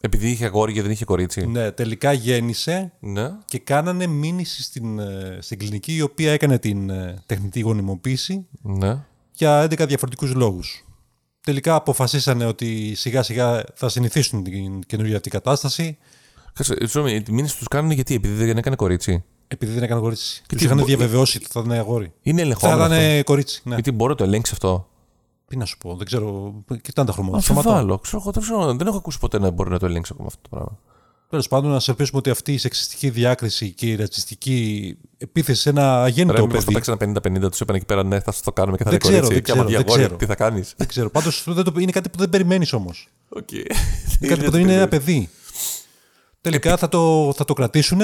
Επειδή 0.02 0.30
είχε 0.30 0.46
αγόρι 0.46 0.74
και 0.74 0.82
δεν 0.82 0.92
είχε 0.92 1.06
κορίτσι. 1.06 1.46
Ναι, 1.48 1.72
τελικά 1.72 2.12
γέννησε 2.14 2.92
Ναι. 3.00 3.30
και 3.46 3.60
κάνανε 3.60 4.08
μήνυση 4.08 4.64
στην, 4.64 5.00
ε, 5.00 5.38
στην 5.42 5.58
κλινική 5.60 5.96
η 5.96 6.02
οποία 6.02 6.32
έκανε 6.32 6.60
την 6.60 6.90
ε, 6.90 7.22
τεχνητή 7.26 7.60
γονιμοποίηση 7.60 8.48
Ναι. 8.62 9.04
για 9.32 9.62
11 9.64 9.86
διαφορετικούς 9.88 10.34
λόγους. 10.34 10.86
Τελικά 11.42 11.76
αποφασίσανε 11.76 12.46
ότι 12.46 12.94
σιγά 12.96 13.24
σιγά 13.24 13.64
θα 13.76 13.90
συνηθίσουν 13.90 14.44
την 14.44 14.80
καινούργια 14.82 15.16
αυτή 15.16 15.30
κατάσταση 15.30 15.98
Κάτσε, 16.54 16.76
συγγνώμη, 16.80 17.22
τη 17.22 17.34
μήνυση 17.34 17.58
τους 17.58 17.68
κάνουν 17.68 17.92
γιατί, 17.92 18.14
επειδή 18.16 18.34
δεν 18.46 18.58
έκανε 18.58 18.76
κορίτσι; 18.76 19.24
επειδή 19.48 19.74
δεν 19.74 19.84
έκανε 19.84 20.02
κορίτσι. 20.02 20.44
Τους 20.48 20.58
τι 20.58 20.66
είχαν 20.66 20.78
μπο- 20.78 20.86
διαβεβαιώσει 20.86 21.38
ότι 21.38 21.46
θα 21.52 21.60
ήταν 21.60 21.72
αγόρι. 21.80 22.14
Είναι 22.22 22.38
Θα 22.40 22.46
ελεγχόμενο. 22.46 22.82
αυτό. 22.84 22.96
ήταν 22.96 23.24
κορίτσι. 23.24 23.62
Ναι. 23.66 23.74
Γιατί 23.74 23.92
μπορεί 23.92 24.10
να 24.12 24.18
το 24.18 24.24
ελέγξεις 24.24 24.54
αυτό; 24.54 24.88
Τι 25.48 25.58
να 25.58 25.66
σου 25.66 25.78
πω, 25.78 25.96
δεν 25.96 26.06
ξέρω. 26.06 26.54
Κοιτάνε 26.82 27.08
τα 27.08 27.14
χρώματα. 27.14 27.36
Αμφιβάλλω. 27.36 27.98
Ξέρω, 28.00 28.22
εγώ, 28.22 28.32
δεν, 28.32 28.44
ξέρω, 28.44 28.74
δεν 28.76 28.88
έχω 28.88 28.98
ακούσει 28.98 29.20
ποτέ 29.20 29.40
να 29.40 29.50
μπορεί 29.50 29.70
να 29.70 29.80
το 29.80 29.86
ελέγξει 29.86 30.12
ακόμα 30.14 30.28
αυτό 30.32 30.42
το 30.42 30.50
πράγμα. 30.50 30.80
Τέλος 31.30 31.48
πάντων, 31.48 31.72
ας 31.72 31.92
ελπίσουμε 31.92 32.20
ότι 32.20 32.30
αυτή 32.30 32.54
η 32.54 32.58
σεξιστική 32.58 33.10
διάκριση 33.10 33.72
και 33.72 33.86
η 33.86 33.96
ρατσιστική 33.96 34.98
επίθεση 35.18 35.62
σε 35.62 35.70
ένα 35.70 35.98
Ρε, 35.98 36.04
αγέννητο 36.04 36.42
μήπως 36.46 36.66
το 36.66 36.72
παιδί. 36.72 36.86
παίξανε 36.96 37.14
50-50, 37.46 37.50
τους 37.52 37.60
είπαν 37.60 37.76
εκεί 37.76 37.86
πέρα, 37.86 38.04
ναι, 38.04 38.20
θα 38.20 38.32
σου 38.32 38.42
το 38.44 38.52
κάνουμε 38.52 38.78
και 38.78 38.84
θα 38.84 38.90
Δεν 38.90 39.00
είναι 39.04 39.20
κορίτσι. 39.20 39.42
ξέρω, 39.42 39.42
δεν 39.42 39.44
Και 39.44 39.52
άμα 39.52 39.64
ξέρω, 39.64 39.78
δεν 39.78 39.86
δει 39.86 39.91
αγόρι, 39.91 40.02
ξέρω. 40.04 40.16
τι 40.18 40.26
θα 40.26 40.36
κάνεις; 40.36 40.74
Δεν 40.78 40.88
ξέρω. 40.88 41.10
Πάντως 41.10 41.46
είναι 41.80 41.92
κάτι 41.92 42.10
που 42.10 42.18
δεν 42.18 42.30
περιμένεις 42.30 42.74
όμως. 42.74 43.08
Οκ. 43.30 43.52
Είναι 43.52 43.66
κάτι 44.28 44.44
που 44.44 44.52
δεν 44.52 44.62
είναι 44.62 44.74
ένα 44.74 44.88
παιδί. 44.88 45.30
Τελικά 46.42 46.78
θα 46.78 46.90
το, 46.90 47.34
θα 47.36 47.46
το 47.46 47.54
κρατήσουν 47.54 48.00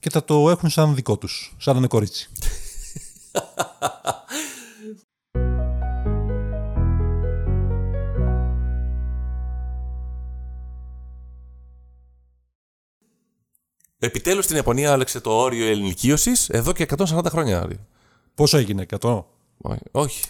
και 0.00 0.10
θα 0.10 0.24
το 0.24 0.50
έχουν 0.50 0.70
σαν 0.70 0.94
δικό 0.94 1.16
τους. 1.18 1.54
Σαν 1.58 1.72
να 1.72 1.78
είναι 1.78 1.88
κορίτσι. 1.88 2.28
Επιτέλους 14.04 14.44
στην 14.44 14.56
Ιαπωνία 14.56 14.92
άλλαξε 14.92 15.20
το 15.20 15.30
όριο 15.30 15.66
ελληνικίωση 15.66 16.32
εδώ 16.48 16.72
και 16.72 16.86
140 16.96 17.24
χρόνια. 17.28 17.60
Άρη. 17.60 17.78
Πόσο 18.34 18.56
έγινε, 18.58 18.86
100. 19.00 19.24
Όχι. 19.60 19.80
Όχι. 19.90 20.24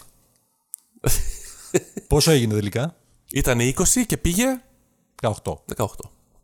Πόσο 2.07 2.31
έγινε 2.31 2.53
τελικά, 2.53 2.95
Ήταν 3.31 3.59
20 3.59 3.73
και 4.07 4.17
πήγε 4.17 4.45
18. 5.21 5.31
18. 5.75 5.85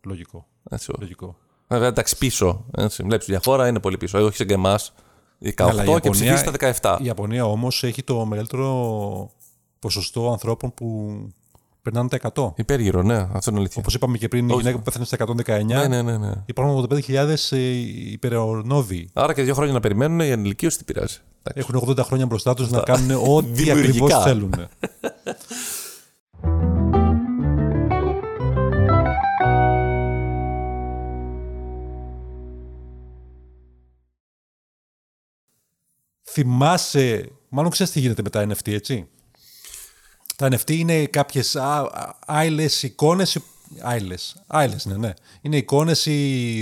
Λογικό. 0.06 0.48
Έτσι, 0.70 0.92
Λογικό. 1.00 1.38
Βέβαια, 1.68 1.88
εντάξει, 1.88 2.18
πίσω. 2.18 2.65
Έτσι, 2.78 3.04
βλέπεις 3.04 3.26
διαφορά, 3.28 3.68
είναι 3.68 3.80
πολύ 3.80 3.98
πίσω. 3.98 4.26
Όχι 4.26 4.36
σαν 4.36 4.48
και 4.48 4.54
εμάς. 4.54 4.94
18 5.44 5.52
Αλλά 5.70 5.82
η 5.84 5.86
και 5.86 5.92
Ιαπωνία- 5.92 6.12
ψηφίσει 6.12 6.44
τα 6.44 6.52
17. 6.52 6.98
Η 7.02 7.06
Ιαπωνία 7.06 7.46
όμως 7.46 7.84
έχει 7.84 8.04
το 8.04 8.26
μεγαλύτερο 8.26 9.32
ποσοστό 9.80 10.32
ανθρώπων 10.32 10.74
που 10.74 11.18
περνάνε 11.82 12.10
τα 12.10 12.32
100. 12.34 12.54
Υπέργυρο, 12.56 13.02
ναι, 13.02 13.28
αυτό 13.32 13.50
είναι 13.50 13.60
αλήθεια. 13.60 13.76
Όπως 13.82 13.94
είπαμε 13.94 14.18
και 14.18 14.28
πριν, 14.28 14.50
η 14.50 14.54
γυναίκα 14.54 14.78
που 14.78 14.84
πέθανε 14.84 15.06
στα 15.06 15.18
119. 15.18 15.65
Ναι, 15.65 15.88
ναι, 15.88 16.02
ναι, 16.02 16.18
ναι. 16.18 16.32
Υπάρχουν 16.46 16.88
85.000 16.92 17.36
ε, 17.50 17.58
υπερονόβοι. 18.12 19.10
Άρα 19.13 19.34
και 19.34 19.44
δύο 19.44 19.54
χρόνια 19.54 19.74
να 19.74 19.80
περιμένουν, 19.80 20.20
η 20.20 20.32
ανηλικίωση 20.32 20.78
τι 20.78 20.84
πειράζει. 20.84 21.18
Εντάξει. 21.44 21.70
Έχουν 21.76 21.89
80 21.89 21.98
χρόνια 22.04 22.26
μπροστά 22.26 22.54
τους 22.54 22.70
να 22.70 22.80
κάνουν 22.80 23.12
ό,τι 23.28 23.48
Δημιουργικά. 23.63 24.06
ακριβώ 24.06 24.22
θέλουν. 24.22 24.54
Θυμάσαι, 36.32 37.30
μάλλον 37.50 37.72
ξέρεις 37.72 37.92
τι 37.92 38.00
γίνεται 38.00 38.22
με 38.22 38.30
τα 38.30 38.48
NFT, 38.48 38.72
έτσι. 38.72 39.08
Τα 40.39 40.47
NFT 40.47 40.71
είναι 40.71 41.06
κάποιες 41.06 41.58
άειλες 42.25 42.84
εικόνες, 42.84 43.38
άειλες, 43.82 44.36
άειλες 44.47 44.86
ναι, 44.86 44.97
ναι. 44.97 45.13
Είναι 45.41 45.58
εικόνες 45.58 46.06
ή 46.06 46.13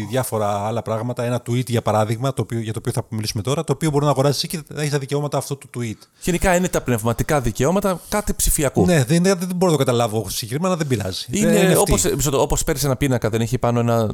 διάφορα 0.09 0.47
άλλα 0.65 0.81
πράγματα, 0.81 1.23
ένα 1.23 1.41
tweet 1.49 1.67
για 1.69 1.81
παράδειγμα, 1.81 2.33
το 2.33 2.41
οποίο, 2.41 2.59
για 2.59 2.73
το 2.73 2.79
οποίο 2.79 2.91
θα 2.91 3.05
μιλήσουμε 3.09 3.43
τώρα, 3.43 3.63
το 3.63 3.73
οποίο 3.73 3.89
μπορεί 3.89 4.05
να 4.05 4.11
αγοράσεις 4.11 4.49
και 4.49 4.57
θα 4.73 4.79
έχεις 4.79 4.91
τα 4.91 4.97
δικαιώματα 4.99 5.37
αυτού 5.37 5.57
του 5.57 5.69
tweet. 5.77 5.97
Γενικά 6.21 6.55
είναι 6.55 6.67
τα 6.67 6.81
πνευματικά 6.81 7.41
δικαιώματα 7.41 8.01
κάτι 8.09 8.33
ψηφιακού. 8.33 8.85
Ναι, 8.85 9.03
δεν, 9.03 9.23
δεν, 9.23 9.37
δεν 9.39 9.55
μπορώ 9.55 9.71
να 9.71 9.77
το 9.77 9.83
καταλάβω 9.83 10.29
συγκεκριμένα, 10.29 10.75
δεν 10.75 10.87
πειράζει. 10.87 11.25
Είναι 11.29 11.73
NFT. 11.73 11.77
όπως, 11.77 12.05
όπως 12.33 12.63
πέρυσι 12.63 12.85
ένα 12.85 12.95
πίνακα, 12.95 13.29
δεν 13.29 13.41
έχει 13.41 13.57
πάνω 13.57 13.79
ένα, 13.79 14.11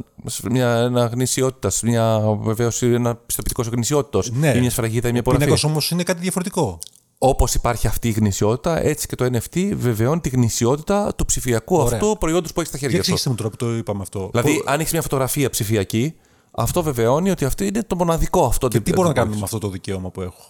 μια, 0.51 0.69
ένα 0.75 1.05
γνησιότητας, 1.05 1.81
μια 1.81 2.19
βεβαίωση, 2.39 2.85
ένα 2.85 3.15
πιστοποιητικός 3.15 3.67
γνησιότητας 3.67 4.29
Ναι. 4.31 4.53
ή 4.55 4.59
μια 4.59 4.69
σφραγίδα 4.69 5.07
ή 5.07 5.11
μια 5.11 5.21
Ο 5.21 5.23
πίνακας 5.23 5.45
υπογραφή. 5.47 5.65
όμως 5.65 5.91
είναι 5.91 6.03
κάτι 6.03 6.21
διαφορετικό. 6.21 6.79
Όπως 7.25 7.53
υπάρχει 7.53 7.87
αυτή 7.87 8.07
η 8.07 8.11
γνησιότητα, 8.11 8.79
έτσι 8.79 9.07
και 9.07 9.15
το 9.15 9.25
NFT 9.25 9.71
βεβαιώνει 9.75 10.19
τη 10.21 10.29
γνησιότητα 10.29 11.15
του 11.15 11.25
ψηφιακού 11.25 11.75
Ωραία. 11.75 11.97
αυτού 11.99 12.17
προϊόντος 12.19 12.53
που 12.53 12.59
έχει 12.59 12.69
στα 12.69 12.77
Για 12.77 12.87
χέρια 12.89 13.03
σου. 13.03 13.11
εξήγησε 13.11 13.29
μου 13.29 13.35
τώρα 13.35 13.49
που 13.49 13.55
το 13.55 13.75
είπαμε 13.77 14.01
αυτό. 14.01 14.29
Δηλαδή, 14.31 14.57
Πο- 14.57 14.71
αν 14.71 14.79
έχεις 14.79 14.91
μια 14.91 15.01
φωτογραφία 15.01 15.49
ψηφιακή, 15.49 16.15
αυτό 16.51 16.83
βεβαιώνει 16.83 17.29
ότι 17.29 17.45
αυτό 17.45 17.63
είναι 17.63 17.83
το 17.83 17.95
μοναδικό 17.95 18.45
αυτό. 18.45 18.67
και 18.67 18.79
τι 18.79 18.93
μπορώ 18.93 19.07
να 19.07 19.13
κάνω 19.13 19.35
με 19.35 19.41
αυτό 19.43 19.57
το 19.57 19.69
δικαίωμα 19.69 20.09
που 20.11 20.21
έχω; 20.21 20.41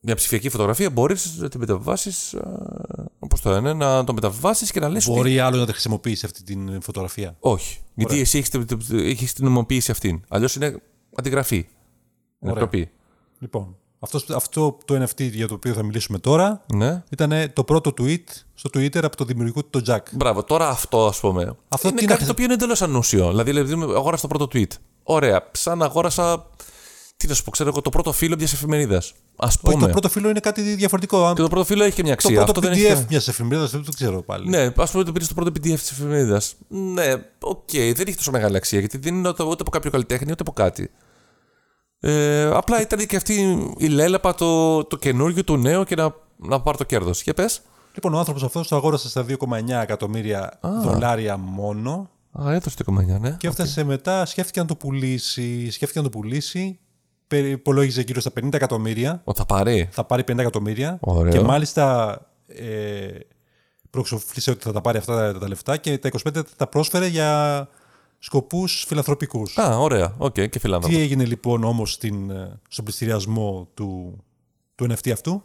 Μια 0.00 0.14
ψηφιακή 0.14 0.48
φωτογραφία 0.48 0.90
μπορείς 0.90 1.36
να 1.38 1.48
την 1.48 1.60
μεταβάσεις. 1.60 2.34
Όπως 3.18 3.40
το 3.40 3.50
λένε, 3.50 3.72
να 3.72 4.04
το 4.04 4.12
μεταβάσεις 4.14 4.70
και 4.70 4.80
να 4.80 4.88
λες. 4.88 5.06
Μπορεί 5.08 5.38
άλλο 5.38 5.56
να 5.56 5.66
τη 5.66 5.72
χρησιμοποιήσει 5.72 6.26
αυτή 6.26 6.42
την 6.42 6.80
φωτογραφία; 6.82 7.36
Όχι. 7.40 7.78
Γιατί 7.94 8.20
εσύ 8.20 8.38
έχεις 8.38 8.50
έχεις 8.92 9.32
την 9.32 9.44
νομιμοποίηση 9.44 9.90
αυτήν. 9.90 10.20
Αλλιώς 10.28 10.54
είναι 10.54 10.82
αντιγραφή. 11.14 11.56
Είναι 11.56 11.66
Ωραία. 12.52 12.54
τροπή. 12.54 12.90
Λοιπόν, 13.38 13.76
αυτός, 14.00 14.30
αυτό 14.30 14.78
το 14.84 15.02
NFT 15.02 15.30
για 15.30 15.48
το 15.48 15.54
οποίο 15.54 15.72
θα 15.72 15.82
μιλήσουμε 15.82 16.18
τώρα 16.18 16.64
Ναι. 16.74 17.02
ήταν 17.10 17.32
το 17.52 17.64
πρώτο 17.64 17.92
tweet 18.00 18.24
στο 18.54 18.70
Twitter 18.74 19.02
από 19.04 19.16
το 19.16 19.24
δημιουργό 19.24 19.64
του, 19.64 19.82
τον 19.82 19.82
Jack. 19.96 20.02
Μπράβο, 20.12 20.44
τώρα 20.44 20.68
αυτό 20.68 21.06
ας 21.06 21.20
πούμε. 21.20 21.56
Αυτό 21.68 21.88
είναι 21.88 22.04
κάτι 22.06 22.20
να- 22.20 22.26
το 22.26 22.32
οποίο 22.32 22.44
είναι 22.44 22.54
εντελώς 22.54 22.82
ανούσιο. 22.82 23.28
Δηλαδή, 23.28 23.50
δηλαδή, 23.52 23.72
αγόρασα 23.72 24.28
το 24.28 24.34
πρώτο 24.36 24.48
tweet. 24.58 24.72
Ωραία. 25.02 25.48
Σαν 25.52 25.82
αγόρασα. 25.82 26.46
Τι 27.16 27.26
να 27.26 27.34
σου 27.34 27.44
πω, 27.44 27.50
ξέρω 27.50 27.68
εγώ, 27.68 27.80
το 27.80 27.90
πρώτο 27.90 28.12
φύλλο 28.12 28.34
μιας 28.38 28.52
εφημερίδας. 28.52 29.12
Α 29.36 29.46
Όχι, 29.46 29.58
πούμε. 29.60 29.86
το 29.86 29.88
πρώτο 29.88 30.08
φύλλο 30.08 30.28
είναι 30.28 30.40
κάτι 30.40 30.62
διαφορετικό. 30.62 31.26
Αν- 31.26 31.34
Και 31.34 31.42
το 31.42 31.48
πρώτο 31.48 31.64
φύλλο 31.64 31.84
έχει 31.84 31.94
και 31.94 32.02
μια 32.02 32.16
Το 32.16 32.18
αξία. 32.22 32.44
πρώτο 32.44 32.50
αυτό 32.60 32.70
PDF 32.72 32.82
δεν 32.82 32.92
έχει. 32.92 33.04
μιας 33.08 33.28
εφημερίδας 33.28 33.70
δεν 33.70 33.84
το 33.84 33.92
ξέρω 33.94 34.22
πάλι. 34.22 34.48
Ναι, 34.48 34.72
ας 34.76 34.90
πούμε 34.90 35.04
το 35.04 35.12
πήρες 35.12 35.26
στο 35.26 35.34
πρώτο 35.34 35.50
PDF 35.50 35.78
της 35.78 35.90
εφημερίδας. 35.90 36.54
Ναι, 36.68 37.12
οκ, 37.40 37.70
δεν 37.72 38.04
έχει 38.06 38.16
τόσο 38.16 38.30
μεγάλη 38.30 38.56
αξία 38.56 38.78
γιατί 38.78 38.98
δεν 38.98 39.14
είναι 39.14 39.28
ούτε 39.28 39.42
ούτε 39.42 39.60
από 39.62 39.70
κάποιο 39.70 39.90
καλλιτέχνη 39.90 40.30
ούτε 40.32 40.42
από 40.42 40.52
κάτι. 40.52 40.90
Ε, 42.00 42.44
απλά 42.44 42.80
ήταν 42.80 43.06
και 43.06 43.16
αυτή 43.16 43.66
η 43.78 43.86
λαίλαπα 43.86 44.34
το, 44.34 44.84
το 44.84 44.96
καινούργιο, 44.96 45.44
το 45.44 45.56
νέο 45.56 45.84
και 45.84 45.94
να, 45.94 46.14
να 46.36 46.60
πάρει 46.60 46.76
το 46.78 46.84
κέρδος. 46.84 47.22
Για 47.22 47.34
πες. 47.34 47.62
Λοιπόν, 47.94 48.14
ο 48.14 48.18
άνθρωπος 48.18 48.42
αυτός 48.42 48.68
το 48.68 48.76
αγόρασε 48.76 49.08
στα 49.08 49.24
2,9 49.28 49.68
εκατομμύρια 49.82 50.58
δολάρια 50.82 51.36
μόνο 51.36 52.10
Α, 52.32 52.52
έδωσε 52.52 52.76
το 52.76 52.84
κομμάτια, 52.84 53.18
ναι. 53.18 53.36
και 53.38 53.46
έφτασε 53.46 53.84
μετά, 53.84 54.26
σκέφτηκε 54.26 54.60
να 54.60 54.66
το 54.66 54.74
πουλήσει. 54.76 55.70
Σκέφτηκε 55.70 55.98
να 56.02 56.10
το 56.10 56.18
πουλήσει 56.18 56.78
περι- 57.26 57.52
υπολόγιζε 57.52 58.00
γύρω 58.02 58.20
στα 58.20 58.30
50 58.40 58.52
εκατομμύρια. 58.54 59.20
Ο, 59.24 59.34
θα 59.34 59.44
πάρει. 59.46 59.88
Θα 59.92 60.04
πάρει 60.04 60.22
50 60.22 60.38
εκατομμύρια. 60.38 60.98
Ωραίο. 61.00 61.32
Και 61.32 61.40
μάλιστα 61.40 62.16
ε, 62.46 63.08
προεξόφλησε 63.90 64.50
ότι 64.50 64.62
θα 64.62 64.72
τα 64.72 64.80
πάρει 64.80 64.98
αυτά 64.98 65.38
τα 65.38 65.48
λεφτά 65.48 65.76
και 65.76 65.98
τα 65.98 66.10
25 66.34 66.42
τα 66.56 66.66
πρόσφερε 66.66 67.06
για 67.06 67.68
σκοπούς 68.22 68.84
φιλανθρωπικούς. 68.86 69.58
Α, 69.58 69.78
ωραία. 69.78 70.14
Οκ, 70.18 70.32
και 70.32 70.58
φιλάνθρωπο. 70.58 70.96
Τι 70.96 71.02
έγινε 71.02 71.24
λοιπόν 71.24 71.64
όμως 71.64 71.92
στην, 71.92 72.30
ε, 72.30 72.60
στον 72.68 72.84
πλειστηριασμό 72.84 73.68
του, 73.74 74.18
του 74.74 74.86
NFT 74.90 75.10
αυτού, 75.10 75.42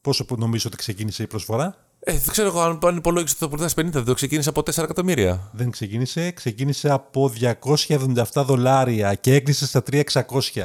πόσο 0.00 0.24
που 0.24 0.36
νομίζω 0.38 0.64
ότι 0.68 0.76
ξεκίνησε 0.76 1.22
η 1.22 1.26
προσφορά; 1.26 1.76
Ε, 2.00 2.12
δεν 2.12 2.30
ξέρω 2.30 2.48
εγώ 2.48 2.60
αν, 2.60 2.78
αν 2.82 2.96
υπολόγισε 2.96 3.36
το 3.38 3.48
πρωτάθλημα 3.48 3.88
50, 3.90 3.92
δεν 3.92 4.04
το 4.04 4.14
ξεκίνησε 4.14 4.48
από 4.48 4.60
4 4.60 4.82
εκατομμύρια. 4.82 5.50
Δεν 5.52 5.70
ξεκίνησε, 5.70 6.30
ξεκίνησε 6.30 6.90
από 6.90 7.32
277 7.40 8.24
δολάρια 8.34 9.14
και 9.14 9.34
έκλεισε 9.34 9.66
στα 9.66 9.82
3.600. 9.90 10.02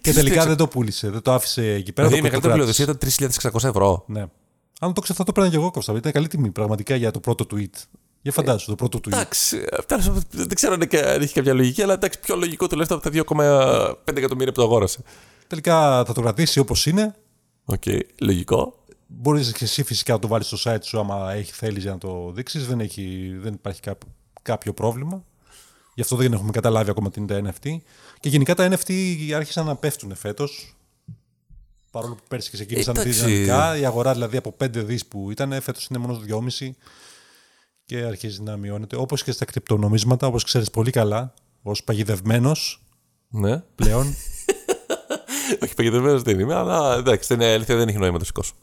και 0.00 0.12
τελικά 0.12 0.46
δεν 0.46 0.56
το 0.56 0.68
πούλησε, 0.68 1.10
δεν 1.10 1.22
το 1.22 1.32
άφησε 1.32 1.72
εκεί 1.72 1.92
πέρα. 1.92 2.08
Δηλαδή 2.08 2.26
η 2.26 2.30
το 2.30 2.36
μεγαλύτερη 2.36 2.70
κράτησε. 2.70 2.84
πλειοδοσία 2.84 3.30
ήταν 3.30 3.60
3.600 3.62 3.68
ευρώ. 3.68 4.04
Ναι. 4.06 4.24
Αν 4.80 4.92
το 4.92 5.00
ξέρω, 5.00 5.18
θα 5.18 5.24
το 5.24 5.32
παίρνω 5.32 5.50
και 5.50 5.56
εγώ 5.56 5.70
Κώστα. 5.70 5.92
Ήταν 5.96 6.12
καλή 6.12 6.28
τιμή 6.28 6.50
πραγματικά 6.50 6.96
για 6.96 7.10
το 7.10 7.20
πρώτο 7.20 7.46
tweet. 7.50 7.99
Για 8.22 8.32
φαντάσου 8.32 8.66
το 8.66 8.74
πρώτο 8.74 8.98
tweet. 8.98 9.06
Εντάξει, 9.06 9.64
τέλος 9.86 10.06
πάντων, 10.06 10.22
δεν 10.30 10.54
ξέρω 10.54 10.72
αν 10.72 10.80
είναι- 10.80 11.00
αν 11.00 11.22
έχει 11.22 11.32
κάποια 11.32 11.54
λογική, 11.54 11.82
αλλά 11.82 11.92
εντάξει, 11.92 12.20
πιο 12.20 12.36
λογικό 12.36 12.66
τουλάχιστον 12.66 12.98
από 12.98 13.06
τα 13.06 13.10
2,5 13.12 14.18
εκατομμύρια 14.18 14.52
που 14.52 14.60
το 14.60 14.66
αγόρασε. 14.66 15.02
Τελικά 15.46 16.04
θα 16.04 16.12
το 16.12 16.20
κρατήσει 16.20 16.58
όπως 16.58 16.86
είναι. 16.86 17.14
Οκ, 17.64 17.82
λογικό. 18.20 18.74
Μπορείς 19.06 19.52
και 19.52 19.64
εσύ 19.64 19.82
φυσικά 19.82 20.12
να 20.12 20.18
το 20.18 20.28
βάλεις 20.28 20.46
στο 20.46 20.58
site 20.64 20.82
σου 20.82 20.98
άμα 20.98 21.32
έχει 21.32 21.52
θέλεις 21.52 21.82
για 21.82 21.92
να 21.92 21.98
το 21.98 22.32
δείξεις. 22.34 22.66
Δεν, 22.66 22.80
έχει, 22.80 23.36
δεν 23.40 23.52
υπάρχει 23.52 23.80
κάποιο, 23.80 24.08
κάποιο 24.42 24.72
πρόβλημα. 24.72 25.24
Γι' 25.94 26.00
αυτό 26.00 26.16
δεν 26.16 26.32
έχουμε 26.32 26.50
καταλάβει 26.50 26.90
ακόμα 26.90 27.10
τι 27.10 27.20
είναι 27.20 27.40
τα 27.42 27.50
NFT. 27.62 27.76
Και 28.20 28.28
γενικά 28.28 28.54
τα 28.54 28.68
NFT 28.72 28.92
άρχισαν 29.36 29.66
να 29.66 29.76
πέφτουν 29.76 30.14
φέτος. 30.14 30.76
Παρόλο 31.90 32.14
που 32.14 32.22
πέρσι 32.28 32.50
και 32.50 32.56
ξεκίνησαν 32.56 32.96
Εντάξει. 32.96 33.24
δυναμικά. 33.24 33.76
Η 33.76 33.84
αγορά 33.84 34.12
δηλαδή 34.12 34.36
από 34.36 34.52
5 34.52 34.84
δις 34.84 35.06
που 35.06 35.30
ήταν, 35.30 35.60
φέτος 35.62 35.86
είναι 35.86 35.98
μόνο 35.98 36.09
στα 36.09 36.18
2,5 36.18 36.74
και 37.90 38.02
αρχίζει 38.02 38.42
να 38.42 38.56
μειώνεται. 38.56 38.96
Όπως 38.96 39.22
και 39.22 39.32
στα 39.32 39.44
κρυπτονομίσματα, 39.44 40.26
όπως 40.26 40.44
ξέρεις 40.44 40.70
πολύ 40.70 40.90
καλά, 40.90 41.34
ως 41.62 41.84
παγιδευμένος 41.84 42.82
Ναι. 43.28 43.58
πλέον. 43.74 44.06
Όχι, 45.62 45.74
παγιδευμένος 45.74 46.22
δεν 46.22 46.40
είμαι, 46.40 46.54
αλλά 46.54 46.94
εντάξει, 46.96 47.28
δεν 47.34 47.40
είναι 47.40 47.52
αλήθεια, 47.52 47.76
δεν 47.76 47.88
έχει 47.88 47.98
νόημα 47.98 48.12
να 48.12 48.18
το 48.18 48.24
σηκώσω. 48.24 48.54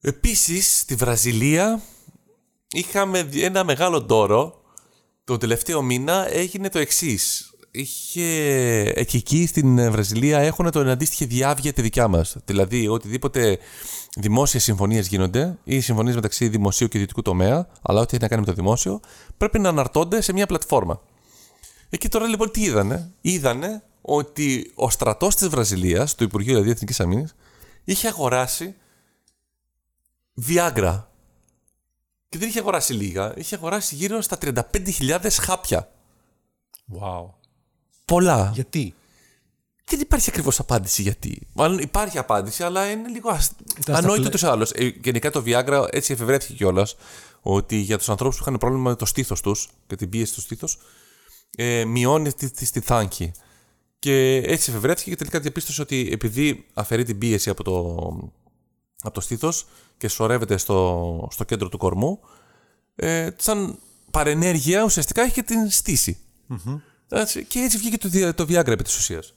Επίσης, 0.00 0.78
στη 0.78 0.94
Βραζιλία 0.94 1.82
είχαμε 2.70 3.22
δι- 3.22 3.42
ένα 3.42 3.64
μεγάλο 3.64 4.02
ντόρο. 4.02 4.60
Το 5.24 5.36
τελευταίο 5.38 5.82
μήνα 5.82 6.28
έγινε 6.32 6.68
το 6.70 6.78
εξής. 6.78 7.50
Είχε... 7.76 8.22
Εκεί, 8.94 9.16
εκεί 9.16 9.46
στην 9.46 9.90
Βραζιλία 9.90 10.38
έχουν 10.38 10.70
το 10.70 10.80
αντίστοιχη 10.80 11.24
διάβγεια 11.24 11.72
τη 11.72 11.82
δικιά 11.82 12.08
μας. 12.08 12.36
Δηλαδή, 12.44 12.88
οτιδήποτε 12.88 13.58
δημόσιες 14.16 14.62
συμφωνίες 14.62 15.06
γίνονται 15.06 15.58
ή 15.64 15.80
συμφωνίες 15.80 16.14
μεταξύ 16.14 16.48
δημοσίου 16.48 16.88
και 16.88 16.96
ιδιωτικού 16.96 17.22
τομέα, 17.22 17.68
αλλά 17.82 18.00
ό,τι 18.00 18.14
έχει 18.14 18.22
να 18.22 18.28
κάνει 18.28 18.40
με 18.40 18.46
το 18.46 18.52
δημόσιο, 18.52 19.00
πρέπει 19.36 19.58
να 19.58 19.68
αναρτώνται 19.68 20.20
σε 20.20 20.32
μια 20.32 20.46
πλατφόρμα. 20.46 21.02
Εκεί 21.88 22.08
τώρα 22.08 22.26
λοιπόν 22.26 22.50
τι 22.50 22.62
είδανε; 22.62 23.12
Είδανε 23.20 23.82
ότι 24.00 24.72
ο 24.74 24.90
στρατός 24.90 25.34
της 25.34 25.48
Βραζιλίας, 25.48 26.14
το 26.14 26.24
Υπουργείο 26.24 26.52
δηλαδή 26.52 26.70
Εθνικής 26.70 27.00
Αμήνης, 27.00 27.34
είχε 27.84 28.08
αγοράσει 28.08 28.74
Viagra. 30.48 31.02
Και 32.28 32.38
δεν 32.38 32.48
είχε 32.48 32.58
αγοράσει 32.58 32.92
λίγα, 32.92 33.34
είχε 33.36 33.54
αγοράσει 33.54 33.94
γύρω 33.94 34.20
στα 34.20 34.38
35.000 34.42 35.30
χάπια. 35.40 35.90
Wow. 37.00 37.45
Πολλά. 38.06 38.50
Γιατί; 38.54 38.94
Δεν 39.84 40.00
υπάρχει 40.00 40.30
ακριβώς 40.30 40.58
απάντηση 40.58 41.02
γιατί. 41.02 41.46
Μάλλον 41.52 41.78
υπάρχει 41.78 42.18
απάντηση, 42.18 42.62
αλλά 42.62 42.90
είναι 42.90 43.08
λίγο 43.08 43.30
ασ... 43.30 43.50
στα 43.78 43.94
ανόητο 43.96 44.20
πλε- 44.20 44.32
τους 44.32 44.44
άλλους. 44.44 44.70
Ε, 44.70 44.92
γενικά 45.02 45.30
το 45.30 45.42
Viagra 45.46 45.86
έτσι 45.90 46.12
εφευρέθηκε 46.12 46.52
κιόλας 46.54 46.96
ότι 47.40 47.76
για 47.76 47.98
τους 47.98 48.08
ανθρώπους 48.08 48.36
που 48.36 48.42
είχαν 48.46 48.58
πρόβλημα 48.58 48.90
με 48.90 48.96
το 48.96 49.04
στήθος 49.04 49.40
τους 49.40 49.68
και 49.86 49.96
την 49.96 50.08
πίεση 50.08 50.34
του 50.34 50.40
στήθου, 50.40 50.68
ε, 51.56 51.84
μειώνει 51.84 52.32
τη, 52.32 52.50
τη 52.50 52.64
στιθάνκη. 52.64 53.32
Και 53.98 54.36
έτσι 54.36 54.70
εφευρέθηκε 54.70 55.10
και 55.10 55.16
τελικά 55.16 55.40
διαπίστωσε 55.40 55.82
ότι 55.82 56.08
επειδή 56.12 56.66
αφαιρεί 56.74 57.04
την 57.04 57.18
πίεση 57.18 57.50
από 57.50 57.62
το, 57.62 57.72
από 59.02 59.14
το 59.14 59.20
στήθος 59.20 59.66
και 59.96 60.08
σωρεύεται 60.08 60.56
στο, 60.56 61.28
στο 61.32 61.44
κέντρο 61.44 61.68
του 61.68 61.78
κορμού, 61.78 62.20
ε, 62.94 63.28
σαν 63.36 63.78
παρενέργεια 64.10 64.84
ουσιαστικά 64.84 65.22
έχει 65.22 65.32
και 65.32 65.42
την 65.42 65.70
στηση 65.70 66.18
Έτσι, 66.48 66.82
και 67.48 67.58
έτσι 67.58 67.76
βγήκε 67.78 67.98
το, 67.98 68.08
δια- 68.08 68.34
το 68.34 68.42
Viagra 68.44 68.66
επί 68.66 68.82
της 68.82 68.96
ουσίας. 68.96 69.34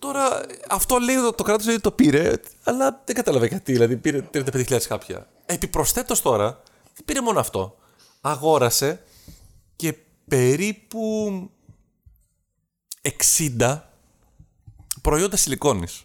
Τώρα, 0.00 0.46
αυτό 0.68 0.98
λέει 0.98 1.16
το, 1.16 1.32
το 1.32 1.42
κράτος 1.42 1.66
ότι 1.66 1.80
το 1.80 1.92
πήρε, 1.92 2.32
αλλά 2.62 3.02
δεν 3.04 3.14
κατάλαβα 3.14 3.46
γιατί. 3.46 3.72
Δηλαδή, 3.72 3.96
πήρε 3.96 4.28
35.000 4.32 4.78
χάπια. 4.88 5.28
Επιπροσθέτως 5.46 6.20
τώρα, 6.22 6.62
δεν 6.94 7.04
πήρε 7.04 7.20
μόνο 7.20 7.40
αυτό. 7.40 7.76
Αγόρασε 8.20 9.02
και 9.76 9.94
περίπου 10.28 11.00
60 13.56 13.80
προϊόντα 15.02 15.36
σιλικόνης. 15.36 16.04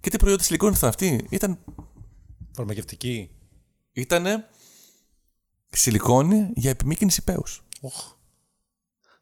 Και 0.00 0.10
τι 0.10 0.16
προϊόντα 0.16 0.42
σιλικόνης 0.42 0.78
ήταν 0.78 0.88
αυτή, 0.88 1.26
ήταν, 1.30 1.58
Φαρμακευτική. 2.52 3.30
ήτανε 3.92 4.48
σιλικόνη 5.68 6.50
για 6.54 6.70
επιμήκυνση 6.70 7.24
πέους. 7.24 7.62
Ρε, 7.80 7.88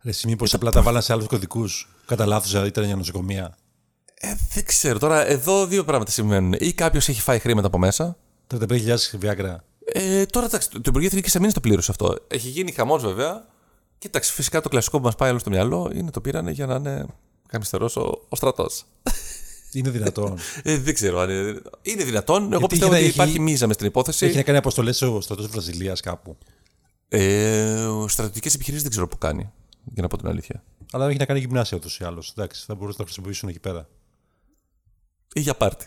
εσύ 0.06 0.26
μήπως 0.28 0.54
απλά 0.54 0.70
τα 0.70 0.82
βάλαν 0.82 1.02
σε 1.02 1.12
άλλους 1.12 1.26
κωδικούς. 1.26 1.88
Κατά 2.06 2.26
λάθος 2.26 2.66
ήταν 2.66 2.84
για 2.84 2.96
νοσοκομεία. 2.96 3.56
Ε, 4.14 4.32
δεν 4.54 4.64
ξέρω. 4.64 4.98
Τώρα, 4.98 5.26
εδώ 5.26 5.66
δύο 5.66 5.84
πράγματα 5.84 6.10
συμβαίνουν. 6.10 6.52
Ή 6.58 6.72
κάποιος 6.72 7.08
έχει 7.08 7.20
φάει 7.20 7.38
χρήματα 7.38 7.66
από 7.66 7.78
μέσα, 7.78 8.16
35.000 8.54 8.96
Viagra. 9.22 9.56
Ε, 9.92 10.26
τώρα 10.26 10.46
εντάξει, 10.46 10.68
το 10.70 10.80
Υπουργείο 10.86 11.08
Εθνικής 11.08 11.36
Αμήνη 11.36 11.52
το 11.52 11.60
πλήρωσε 11.60 11.90
αυτό. 11.90 12.16
Έχει 12.28 12.48
γίνει 12.48 12.72
χαμός 12.72 13.02
βέβαια. 13.02 13.46
Κοίταξε, 13.98 14.32
φυσικά 14.32 14.60
το 14.60 14.68
κλασικό 14.68 14.98
που 14.98 15.04
μας 15.04 15.14
πάει 15.14 15.30
όλο 15.30 15.38
στο 15.38 15.50
μυαλό 15.50 15.90
είναι 15.94 16.10
το 16.10 16.20
πήρανε 16.20 16.50
για 16.50 16.66
να 16.66 16.74
είναι 16.74 17.06
καμιστερός 17.48 17.96
ο, 17.96 18.20
ο 18.28 18.36
στρατός. 18.36 18.84
Είναι 19.72 19.90
δυνατόν. 19.90 20.38
Ε, 20.62 20.78
δεν 20.78 20.94
ξέρω 20.94 21.18
αν 21.20 21.30
είναι. 21.30 21.60
Είναι 21.82 22.04
δυνατόν. 22.04 22.42
Εγώ 22.42 22.48
Γιατί 22.58 22.66
πιστεύω 22.66 22.92
έχει- 22.92 23.00
ότι 23.02 23.08
έχει- 23.08 23.14
υπάρχει 23.20 23.40
μίζα 23.40 23.66
μες 23.66 23.74
στην 23.74 23.86
υπόθεση. 23.86 24.26
Έχει 24.26 24.36
να 24.36 24.42
κάνει 24.42 24.58
αποστολές 24.58 25.02
ο 25.02 25.20
στρατός 25.20 25.44
της 25.44 25.54
Βραζιλίας 25.54 26.00
κάπου. 26.00 26.36
Ε, 27.08 27.86
Στρατιωτικές 28.06 28.54
επιχειρήσεις 28.54 28.82
δεν 28.82 28.90
ξέρω 28.90 29.08
που 29.08 29.18
κάνει. 29.18 29.52
Για 29.92 30.02
να 30.02 30.08
πω 30.08 30.16
την 30.16 30.28
αλήθεια. 30.28 30.64
Αλλά 30.92 31.08
έχει 31.08 31.18
να 31.18 31.24
κάνει 31.24 31.38
γυμνάσια 31.38 31.76
ούτως 31.76 31.98
ή 31.98 32.04
άλλως. 32.04 32.30
Εντάξει, 32.30 32.64
θα 32.64 32.74
μπορούσαν 32.74 32.96
να 32.98 33.04
τα 33.04 33.04
χρησιμοποιήσουν 33.04 33.48
εκεί 33.48 33.60
πέρα. 33.60 33.88
Ή 35.32 35.40
για 35.40 35.54
πάρτι. 35.56 35.86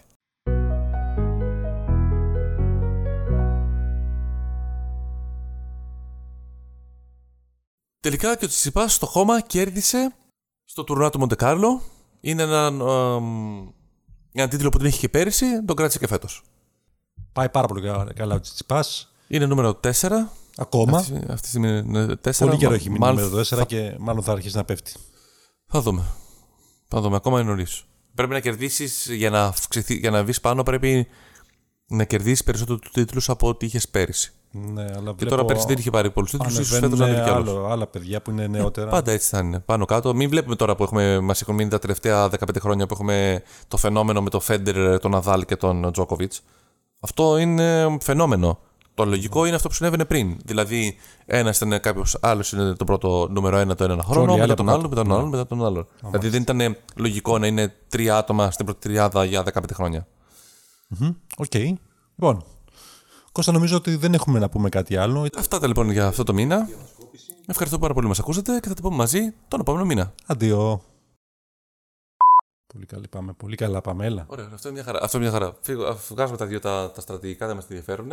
Τελικά 7.99 8.35
και 8.35 8.45
ο 8.45 8.47
Τσιτσιπάς 8.47 8.93
στο 8.93 9.05
χώμα 9.05 9.41
κέρδισε 9.41 10.15
στο 10.65 10.83
τουρνουά 10.83 11.09
του 11.09 11.19
Μοντεκάρλο. 11.19 11.81
Είναι 12.21 12.43
ένα, 12.43 12.65
εμ, 12.65 13.67
ένα 14.31 14.47
τίτλο 14.47 14.69
που 14.69 14.77
την 14.77 14.87
είχε 14.87 14.99
και 14.99 15.09
πέρυσι, 15.09 15.65
τον 15.65 15.75
κράτησε 15.75 15.99
και 15.99 16.07
φέτος. 16.07 16.43
Πάει 17.33 17.49
πάρα 17.49 17.67
πολύ 17.67 17.81
καλά- 17.81 18.13
καλά 18.13 18.35
ο 18.35 18.39
Τσιτσιπάς. 18.39 19.13
Είναι 19.27 19.45
νούμερο 19.45 19.73
4. 19.75 20.29
Ακόμα. 20.59 20.97
Αυτή, 20.97 21.13
αυτή 21.13 21.41
τη 21.41 21.47
στιγμή 21.47 21.77
είναι 21.77 22.05
4. 22.23 22.31
Πολύ 22.39 22.57
καιρό 22.57 22.73
έχει 22.73 22.87
μείνει 22.87 22.99
Μάλλον 22.99 23.23
νούμερο 23.23 23.41
4 23.41 23.43
θα, 23.43 23.65
και 23.65 23.95
μάλλον 23.99 24.23
θα 24.23 24.31
αρχίσει 24.31 24.55
να 24.55 24.63
πέφτει. 24.63 24.93
θα 25.67 25.81
δούμε. 25.81 26.03
Θα 26.87 27.01
δούμε. 27.01 27.15
Ακόμα 27.15 27.39
είναι 27.39 27.49
νωρίς. 27.49 27.83
Πρέπει 28.15 28.33
να 28.33 28.39
κερδίσεις 28.39 29.07
για 29.11 29.29
να, 29.29 29.43
αυξηθεί- 29.43 29.99
για 29.99 30.11
να 30.11 30.23
βγεις 30.23 30.41
πάνω, 30.41 30.63
πρέπει 30.63 31.07
να 31.87 32.03
κερδίσεις 32.03 32.43
περισσότερο 32.43 32.77
τους 32.79 32.91
τίτλους 32.91 33.29
από 33.29 33.47
ό,τι 33.47 33.65
είχες 33.65 33.89
πέρυσι. 33.89 34.31
Ναι, 34.51 34.85
αλλά 34.95 35.13
Και 35.17 35.25
τώρα 35.25 35.45
πέρσι 35.45 35.65
δεν 35.67 35.77
είχε 35.77 35.89
πάρει 35.89 36.11
πολλούς 36.11 36.31
τίτλους, 36.31 36.57
ίσως 36.57 36.79
φέτος 36.79 36.99
να 36.99 37.05
ανέβει 37.05 37.23
κι 37.23 37.29
άλλο. 37.29 37.51
άλλο, 37.51 37.65
άλλα 37.65 37.87
παιδιά 37.87 38.21
που 38.21 38.31
είναι 38.31 38.47
νεότερα. 38.47 38.89
Πάντα 38.89 39.11
έτσι 39.11 39.29
θα 39.29 39.39
είναι. 39.39 39.59
Πάνω 39.59 39.85
κάτω. 39.85 40.13
Μην 40.15 40.29
βλέπουμε 40.29 40.55
τώρα 40.55 40.75
που 40.75 40.83
έχουμε, 40.83 41.19
μας 41.19 41.41
έχουν 41.41 41.55
μείνει 41.55 41.69
τα 41.69 41.79
τελευταία 41.79 42.29
15 42.29 42.59
χρόνια 42.59 42.85
που 42.85 42.93
έχουμε 42.93 43.43
το 43.67 43.77
φαινόμενο 43.77 44.21
με 44.21 44.29
τον 44.29 44.41
Φέντερ, 44.41 44.99
τον 44.99 45.11
Ναδάλ 45.11 45.45
και 45.45 45.55
τον 45.55 45.91
Τζόκοβιτ. 45.91 46.33
Αυτό 46.99 47.37
είναι 47.37 47.97
φαινόμενο. 48.01 48.59
Το 48.99 49.05
λογικό 49.05 49.45
είναι 49.45 49.55
αυτό 49.55 49.67
που 49.67 49.73
συνέβαινε 49.73 50.05
πριν. 50.05 50.37
Δηλαδή, 50.45 50.97
ένας 51.25 51.61
ήταν 51.61 51.79
κάποιος 51.79 52.17
άλλος 52.21 52.51
είναι 52.51 52.73
το 52.73 52.83
πρώτο 52.83 53.27
νούμερο 53.29 53.57
ένα 53.57 53.75
το 53.75 53.83
ένα 53.83 54.03
χρόνο, 54.03 54.31
όλοι 54.31 54.31
οι 54.31 54.33
μετά 54.33 54.43
άλλοι 54.43 54.55
τον 54.55 54.69
από 54.69 54.77
άλλο, 54.77 54.89
μετά 54.89 55.03
τον 55.03 55.13
άλλο, 55.13 55.27
μετά 55.27 55.47
τον 55.47 55.65
άλλο. 55.65 55.87
Δηλαδή, 56.03 56.29
δεν 56.29 56.41
ήταν 56.41 56.77
λογικό 56.95 57.37
να 57.37 57.47
είναι 57.47 57.73
τρία 57.89 58.17
άτομα 58.17 58.51
στην 58.51 58.65
πρώτη 58.65 58.79
τριάδα 58.79 59.25
για 59.25 59.43
15 59.53 59.61
χρόνια. 59.73 60.07
Οκ. 61.37 61.53
Λοιπόν, 62.15 62.43
Κώστα, 63.31 63.51
νομίζω 63.51 63.75
ότι 63.75 63.95
δεν 63.95 64.13
έχουμε 64.13 64.39
να 64.39 64.49
πούμε 64.49 64.69
κάτι 64.69 64.97
άλλο. 64.97 65.27
Αυτά 65.37 65.55
ήταν 65.55 65.67
λοιπόν 65.67 65.91
για 65.91 66.07
αυτό 66.07 66.23
το 66.23 66.33
μήνα. 66.33 66.69
Ευχαριστώ 67.45 67.79
πάρα 67.79 67.93
πολύ 67.93 68.05
που 68.05 68.11
μας 68.11 68.19
ακούσατε 68.19 68.59
και 68.59 68.67
θα 68.67 68.73
τα 68.73 68.81
πούμε 68.81 68.95
μαζί 68.95 69.33
τον 69.47 69.59
επόμενο 69.59 69.85
μήνα. 69.85 70.13
Αντίο. 70.25 70.81
Πολύ 72.73 72.85
καλά 72.85 73.03
πάμε. 73.09 73.33
Πολύ 73.33 73.55
καλά 73.55 73.81
πάμε. 73.81 74.05
Έλα. 74.05 74.25
Ωραία, 74.27 74.49
αυτό 74.53 74.67
είναι 74.67 74.77
μια 74.77 74.85
χαρά. 74.85 74.99
Αυτό 75.03 75.17
είναι 75.17 75.29
μια 75.29 75.39
χαρά. 75.39 75.57
Φύγω, 75.61 75.85
αφού 75.85 76.13
βγάζουμε 76.13 76.37
τα 76.37 76.45
δύο 76.45 76.59
τα, 76.59 76.91
τα 76.91 77.01
στρατηγικά, 77.01 77.47
δεν 77.47 77.55
μας 77.55 77.65
ενδιαφέρουν. 77.69 78.11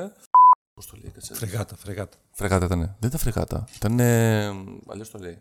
Πώς 0.76 0.86
το 0.86 0.96
λέει, 1.02 1.10
κάτσε. 1.10 1.34
Φρεγάτα, 1.34 1.76
φρεγάτα. 1.76 2.16
Φρεγάτα 2.30 2.64
ήταν. 2.64 2.78
Δεν 2.78 3.08
ήταν 3.08 3.18
φρεγάτα. 3.18 3.64
Ήταν. 3.76 4.00
Αλλιώς 4.86 5.10
το 5.10 5.18
λέει. 5.18 5.38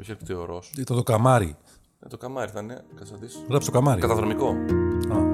Όχι 0.00 0.10
εκτιωρό. 0.10 0.62
Ήταν 0.78 0.96
το 0.96 1.02
καμάρι. 1.02 1.56
Ε, 2.00 2.08
το 2.08 2.16
καμάρι 2.16 2.50
ήταν. 2.50 2.68
Κάτσε 2.94 3.12
να 3.12 3.18
δει. 3.18 3.26
Γράψε 3.48 3.70
το 3.70 3.78
καμάρι. 3.78 4.00
Καταδρομικό. 4.00 4.48
Α. 4.48 5.33